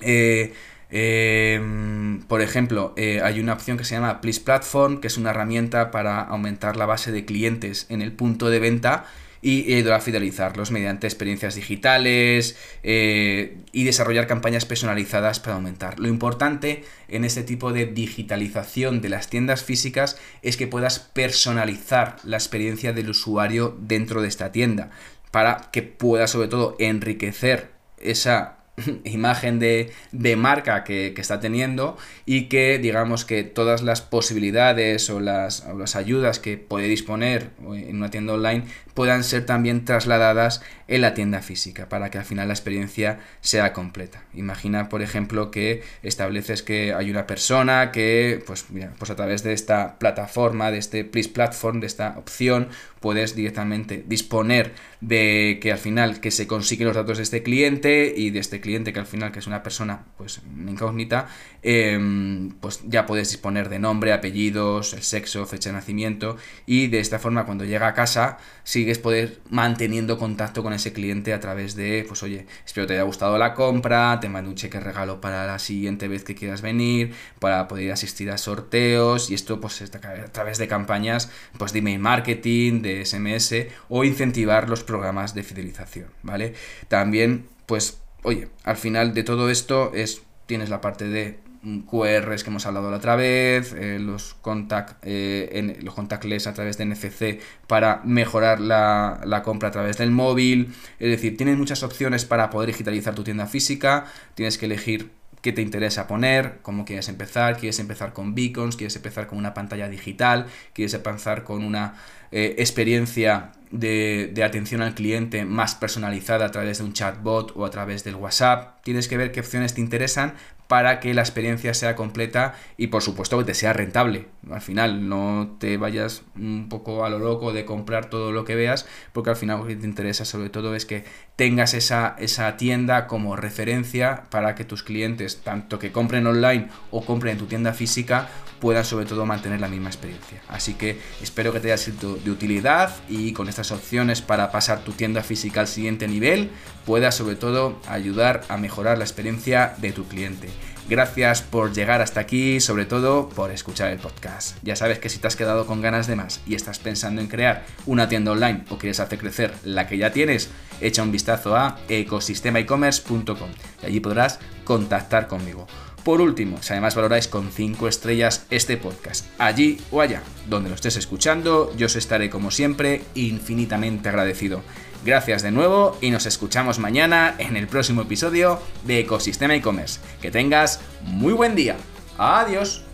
Eh, 0.01 0.55
em, 0.89 2.23
por 2.23 2.41
ejemplo, 2.41 2.95
eh, 2.97 3.21
hay 3.23 3.41
una 3.41 3.53
opción 3.53 3.77
que 3.77 3.85
se 3.85 3.95
llama 3.95 4.23
Please 4.23 4.41
Platform, 4.41 5.03
que 5.03 5.09
es 5.09 5.19
una 5.19 5.31
herramienta 5.31 5.91
para 5.91 6.23
aumentar 6.23 6.79
la 6.79 6.87
base 6.87 7.13
de 7.13 7.27
clientes 7.27 7.85
en 7.91 8.01
el 8.01 8.13
punto 8.13 8.49
de 8.49 8.59
venta 8.59 9.05
y 9.43 9.75
ayudar 9.75 9.95
a 9.95 10.01
fidelizarlos 10.01 10.71
mediante 10.71 11.09
experiencias 11.09 11.57
digitales 11.57 12.57
eh, 12.85 13.59
y 13.73 13.85
desarrollar 13.85 14.29
campañas 14.29 14.65
personalizadas 14.65 15.41
para 15.41 15.57
aumentar. 15.57 15.99
Lo 15.99 16.09
importante 16.09 16.85
en 17.09 17.25
este 17.25 17.43
tipo 17.43 17.73
de 17.73 17.87
digitalización 17.87 19.03
de 19.03 19.09
las 19.09 19.29
tiendas 19.29 19.65
físicas 19.65 20.17
es 20.43 20.57
que 20.57 20.69
puedas 20.69 21.01
personalizar 21.01 22.17
la 22.23 22.37
experiencia 22.37 22.93
del 22.93 23.11
usuario 23.11 23.77
dentro 23.81 24.23
de 24.23 24.29
esta 24.29 24.53
tienda 24.53 24.91
para 25.33 25.71
que 25.73 25.83
pueda 25.83 26.29
sobre 26.29 26.49
todo 26.49 26.77
enriquecer 26.79 27.73
esa 27.99 28.62
imagen 29.05 29.59
de, 29.59 29.93
marca 30.37 30.85
que, 30.85 31.15
está 31.17 31.41
teniendo 31.41 31.97
y 32.25 32.49
que 32.49 32.79
digamos 32.79 33.25
que 33.25 33.45
todas 33.45 33.83
las 33.83 34.01
posibilidades 34.01 35.11
o 35.11 35.21
las, 35.21 35.67
o 35.67 35.79
las 35.79 35.95
ayudas 35.95 36.39
que 36.39 36.57
puede 36.57 36.89
disponer 36.89 37.51
en 37.61 37.97
una 37.97 38.11
tienda 38.11 38.33
online 38.33 38.65
puedan 38.95 39.25
ser 39.25 39.47
también 39.47 39.85
trasladadas 39.85 40.63
en 40.89 41.01
la 41.01 41.15
tienda 41.15 41.41
física 41.41 41.89
para 41.89 42.11
que 42.11 42.19
al 42.19 42.25
final 42.25 42.49
la 42.49 42.55
experiencia 42.55 43.21
sea 43.41 43.73
completa. 43.73 44.25
Imagina, 44.35 44.89
por 44.89 45.03
ejemplo, 45.03 45.51
que 45.51 45.83
estableces 46.03 46.63
que 46.63 46.93
hay 46.93 47.11
una 47.11 47.27
persona 47.27 47.93
que, 47.93 48.43
pues, 48.47 48.71
mira, 48.71 48.93
pues 48.99 49.11
a 49.11 49.17
través 49.17 49.43
de 49.43 49.53
esta 49.53 49.99
plataforma, 49.99 50.71
de 50.71 50.79
este 50.79 51.05
Please 51.05 51.31
Platform, 51.31 51.81
de 51.81 51.87
esta 51.87 52.19
opción, 52.19 52.69
puedes 53.03 53.37
directamente 53.37 54.03
disponer 54.07 54.73
de 55.03 55.59
que 55.61 55.73
al 55.73 55.79
final 55.79 56.21
que 56.21 56.31
se 56.31 56.47
consiguen 56.47 56.87
los 56.87 56.97
datos 56.97 57.19
de 57.19 57.25
este 57.25 57.43
cliente 57.43 58.15
y 58.17 58.31
de 58.31 58.39
este 58.39 58.61
cliente 58.61 58.93
que 58.95 59.01
al 59.01 59.07
final 59.07 59.33
que 59.33 59.41
es 59.41 59.47
una 59.47 59.63
persona 59.63 60.07
pues 60.17 60.41
incógnita, 60.67 61.29
em, 61.63 62.53
pues 62.61 62.81
ya 62.87 63.05
puedes 63.05 63.29
disponer 63.31 63.69
de 63.69 63.79
nombre, 63.79 64.13
apellidos, 64.13 64.95
el 64.95 65.03
sexo, 65.03 65.45
fecha 65.45 65.71
de 65.71 65.75
nacimiento 65.75 66.37
y 66.65 66.87
de 66.87 67.01
esta 67.01 67.19
forma 67.19 67.45
cuando 67.45 67.65
llega 67.65 67.89
a 67.89 67.95
casa, 67.95 68.39
si 68.65 68.81
sigues 68.81 68.99
poder 68.99 69.41
manteniendo 69.51 70.19
contacto 70.19 70.63
con 70.63 70.73
ese 70.73 70.93
cliente 70.93 71.33
a 71.33 71.41
través 71.41 71.75
de, 71.75 72.05
pues 72.07 72.23
oye, 72.23 72.47
espero 72.65 72.87
te 72.87 72.95
haya 72.95 73.03
gustado 73.03 73.37
la 73.39 73.55
compra, 73.55 74.19
te 74.21 74.29
mando 74.29 74.51
un 74.51 74.57
cheque 74.57 74.79
regalo 74.79 75.21
para 75.21 75.47
la 75.47 75.59
siguiente 75.59 76.09
vez 76.09 76.25
que 76.25 76.37
quieras 76.37 76.63
venir, 76.63 77.13
para 77.41 77.67
poder 77.67 77.91
asistir 77.93 78.31
a 78.31 78.39
sorteos 78.39 79.31
y 79.31 79.35
esto 79.35 79.61
pues 79.61 79.83
a 79.83 80.33
través 80.33 80.59
de 80.59 80.69
campañas 80.69 81.31
pues 81.59 81.73
de 81.73 81.81
email 81.81 81.99
marketing, 81.99 82.83
de 82.83 82.92
SMS 83.05 83.55
o 83.89 84.05
incentivar 84.05 84.69
los 84.69 84.85
programas 84.85 85.35
de 85.35 85.43
fidelización, 85.43 86.09
¿vale? 86.23 86.55
También 86.89 87.47
pues 87.67 88.03
oye, 88.23 88.49
al 88.65 88.77
final 88.77 89.15
de 89.15 89.25
todo 89.25 89.51
esto 89.51 89.93
es 89.95 90.23
tienes 90.47 90.69
la 90.69 90.81
parte 90.81 91.09
de 91.09 91.39
QRs 91.63 92.43
que 92.43 92.51
hemos 92.51 92.67
hablado 92.67 92.91
la 92.91 92.97
otra 92.97 93.15
vez, 93.15 93.73
eh, 93.73 93.99
los, 94.01 94.35
contact, 94.35 94.99
eh, 95.03 95.79
los 95.81 95.95
contactless 95.95 96.49
a 96.49 96.55
través 96.55 96.77
de 96.77 96.87
NFC 96.87 97.41
para 97.69 98.01
mejorar 98.05 98.61
la, 98.61 99.21
la, 99.25 99.43
compra 99.43 99.69
a 99.69 99.73
través 99.73 99.97
del 99.99 100.11
móvil. 100.11 100.75
Es 100.99 101.11
decir, 101.11 101.37
tienes 101.37 101.57
muchas 101.57 101.85
opciones 101.85 102.25
para 102.25 102.51
poder 102.51 102.67
digitalizar 102.67 103.15
tu 103.15 103.23
tienda 103.23 103.47
física. 103.47 104.07
Tienes 104.35 104.59
que 104.59 104.67
elegir 104.67 105.13
qué 105.41 105.53
te 105.53 105.63
interesa 105.63 106.09
poner, 106.09 106.59
cómo 106.63 106.85
quieres 106.85 107.09
empezar. 107.09 107.57
Quieres 107.57 107.79
empezar 107.79 108.13
con 108.13 108.35
beacons, 108.35 108.77
quieres 108.77 108.97
empezar 108.97 109.29
con 109.29 109.39
una 109.39 109.55
pantalla 109.55 109.89
digital, 109.89 110.47
quieres 110.73 110.95
empezar 110.95 111.45
con 111.45 111.65
una 111.65 111.95
eh, 112.33 112.57
experiencia 112.59 113.53
de, 113.71 114.31
de, 114.35 114.45
atención 114.45 114.83
al 114.83 114.95
cliente 114.95 115.45
más 115.45 115.75
personalizada 115.75 116.47
a 116.47 116.51
través 116.51 116.79
de 116.79 116.85
un 116.85 116.93
chatbot 116.93 117.53
o 117.57 117.65
a 117.65 117.71
través 117.71 118.05
del 118.05 118.17
WhatsApp. 118.17 118.83
Tienes 118.85 119.09
que 119.09 119.17
ver 119.17 119.33
qué 119.33 119.41
opciones 119.41 119.75
te 119.75 119.81
interesan 119.81 120.35
para 120.73 121.01
que 121.01 121.13
la 121.13 121.21
experiencia 121.21 121.75
sea 121.75 121.95
completa 121.95 122.55
y 122.79 122.87
por 122.87 123.03
supuesto 123.03 123.37
que 123.37 123.45
te 123.45 123.53
sea 123.53 123.75
rentable. 123.75 124.29
Al 124.51 124.63
final 124.63 125.07
no 125.07 125.57
te 125.61 125.77
vayas 125.77 126.23
un 126.35 126.71
poco 126.71 127.05
a 127.05 127.11
lo 127.11 127.19
loco 127.19 127.53
de 127.53 127.67
comprar 127.67 128.09
todo 128.09 128.33
lo 128.33 128.47
que 128.47 128.55
veas, 128.55 128.87
porque 129.13 129.29
al 129.29 129.37
final 129.37 129.59
lo 129.59 129.67
que 129.67 129.77
te 129.77 129.85
interesa 129.85 130.25
sobre 130.25 130.49
todo 130.49 130.75
es 130.75 130.87
que 130.87 131.05
tengas 131.37 131.75
esa, 131.75 132.17
esa 132.19 132.57
tienda 132.57 133.07
como 133.07 133.37
referencia 133.37 134.25
para 134.31 134.55
que 134.55 134.65
tus 134.65 134.83
clientes, 134.83 135.43
tanto 135.43 135.79
que 135.79 135.93
compren 135.93 136.27
online 136.27 136.69
o 136.91 137.05
compren 137.05 137.33
en 137.33 137.39
tu 137.39 137.45
tienda 137.45 137.75
física, 137.75 138.31
puedan 138.59 138.87
sobre 138.87 139.05
todo 139.05 139.27
mantener 139.27 139.61
la 139.61 139.69
misma 139.69 139.91
experiencia. 139.91 140.41
Así 140.49 140.73
que 140.73 140.99
espero 141.21 141.53
que 141.53 141.61
te 141.61 141.69
haya 141.69 141.77
sido 141.77 142.17
de 142.25 142.31
utilidad 142.31 142.95
y 143.09 143.33
con 143.33 143.49
estas 143.49 143.73
opciones 143.73 144.23
para 144.23 144.51
pasar 144.51 144.85
tu 144.85 144.93
tienda 144.93 145.23
física 145.23 145.61
al 145.61 145.69
siguiente 145.69 146.09
nivel, 146.09 146.51
puedas 146.87 147.15
sobre 147.15 147.37
todo 147.37 147.81
ayudar 147.89 148.43
a 148.49 148.57
mejorar 148.57 148.99
la 148.99 149.05
experiencia 149.05 149.75
de 149.79 149.93
tu 149.93 150.07
cliente. 150.07 150.49
Gracias 150.89 151.43
por 151.43 151.73
llegar 151.73 152.03
hasta 152.03 152.21
aquí, 152.21 152.61
sobre 152.61 152.85
todo 152.85 153.29
por 153.29 153.51
escuchar 153.51 153.91
el 153.91 153.99
podcast. 153.99 154.57
Ya 154.63 154.77
sabes 154.77 154.99
que 154.99 155.09
si 155.09 155.19
te 155.19 155.27
has 155.27 155.37
quedado 155.37 155.67
con 155.67 155.81
ganas 155.81 156.07
de 156.07 156.17
más 156.17 156.41
y 156.47 156.55
estás 156.55 156.79
pensando 156.79 157.21
en 157.21 157.29
crear 157.29 157.65
una 157.87 158.09
tienda 158.09 158.33
online 158.33 158.65
o 158.69 158.79
quieres 158.79 159.01
hacer 159.01 159.19
crecer 159.19 159.55
la 159.65 159.87
que 159.87 159.97
ya 159.97 160.13
tienes, 160.13 160.51
echa 160.81 161.03
un 161.03 161.13
vistazo 161.13 161.57
a 161.57 161.79
ecosistemaecommerce.com 161.89 163.51
y 163.83 163.87
allí 163.87 164.01
podrás 164.01 164.41
contactar 164.65 165.29
conmigo. 165.29 165.67
Por 166.05 166.21
último, 166.21 166.61
si 166.63 166.73
además 166.73 166.97
valoráis 166.97 167.29
con 167.29 167.53
5 167.53 167.87
estrellas 167.87 168.45
este 168.51 168.77
podcast, 168.77 169.27
allí 169.39 169.81
o 169.93 170.01
allá, 170.01 170.23
donde 170.49 170.69
lo 170.69 170.75
estés 170.75 170.97
escuchando, 170.97 171.73
yo 171.77 171.87
os 171.87 171.95
estaré 171.95 172.29
como 172.29 172.51
siempre 172.51 173.03
infinitamente 173.15 174.09
agradecido. 174.09 174.63
Gracias 175.05 175.43
de 175.43 175.51
nuevo 175.51 175.99
y 176.01 176.11
nos 176.11 176.27
escuchamos 176.27 176.79
mañana 176.79 177.35
en 177.39 177.57
el 177.57 177.67
próximo 177.67 178.03
episodio 178.03 178.61
de 178.85 179.01
Ecosistema 179.01 179.57
e-commerce. 179.57 179.99
Que 180.21 180.31
tengas 180.31 180.79
muy 181.03 181.33
buen 181.33 181.57
día. 181.57 181.77
Adiós. 182.19 182.85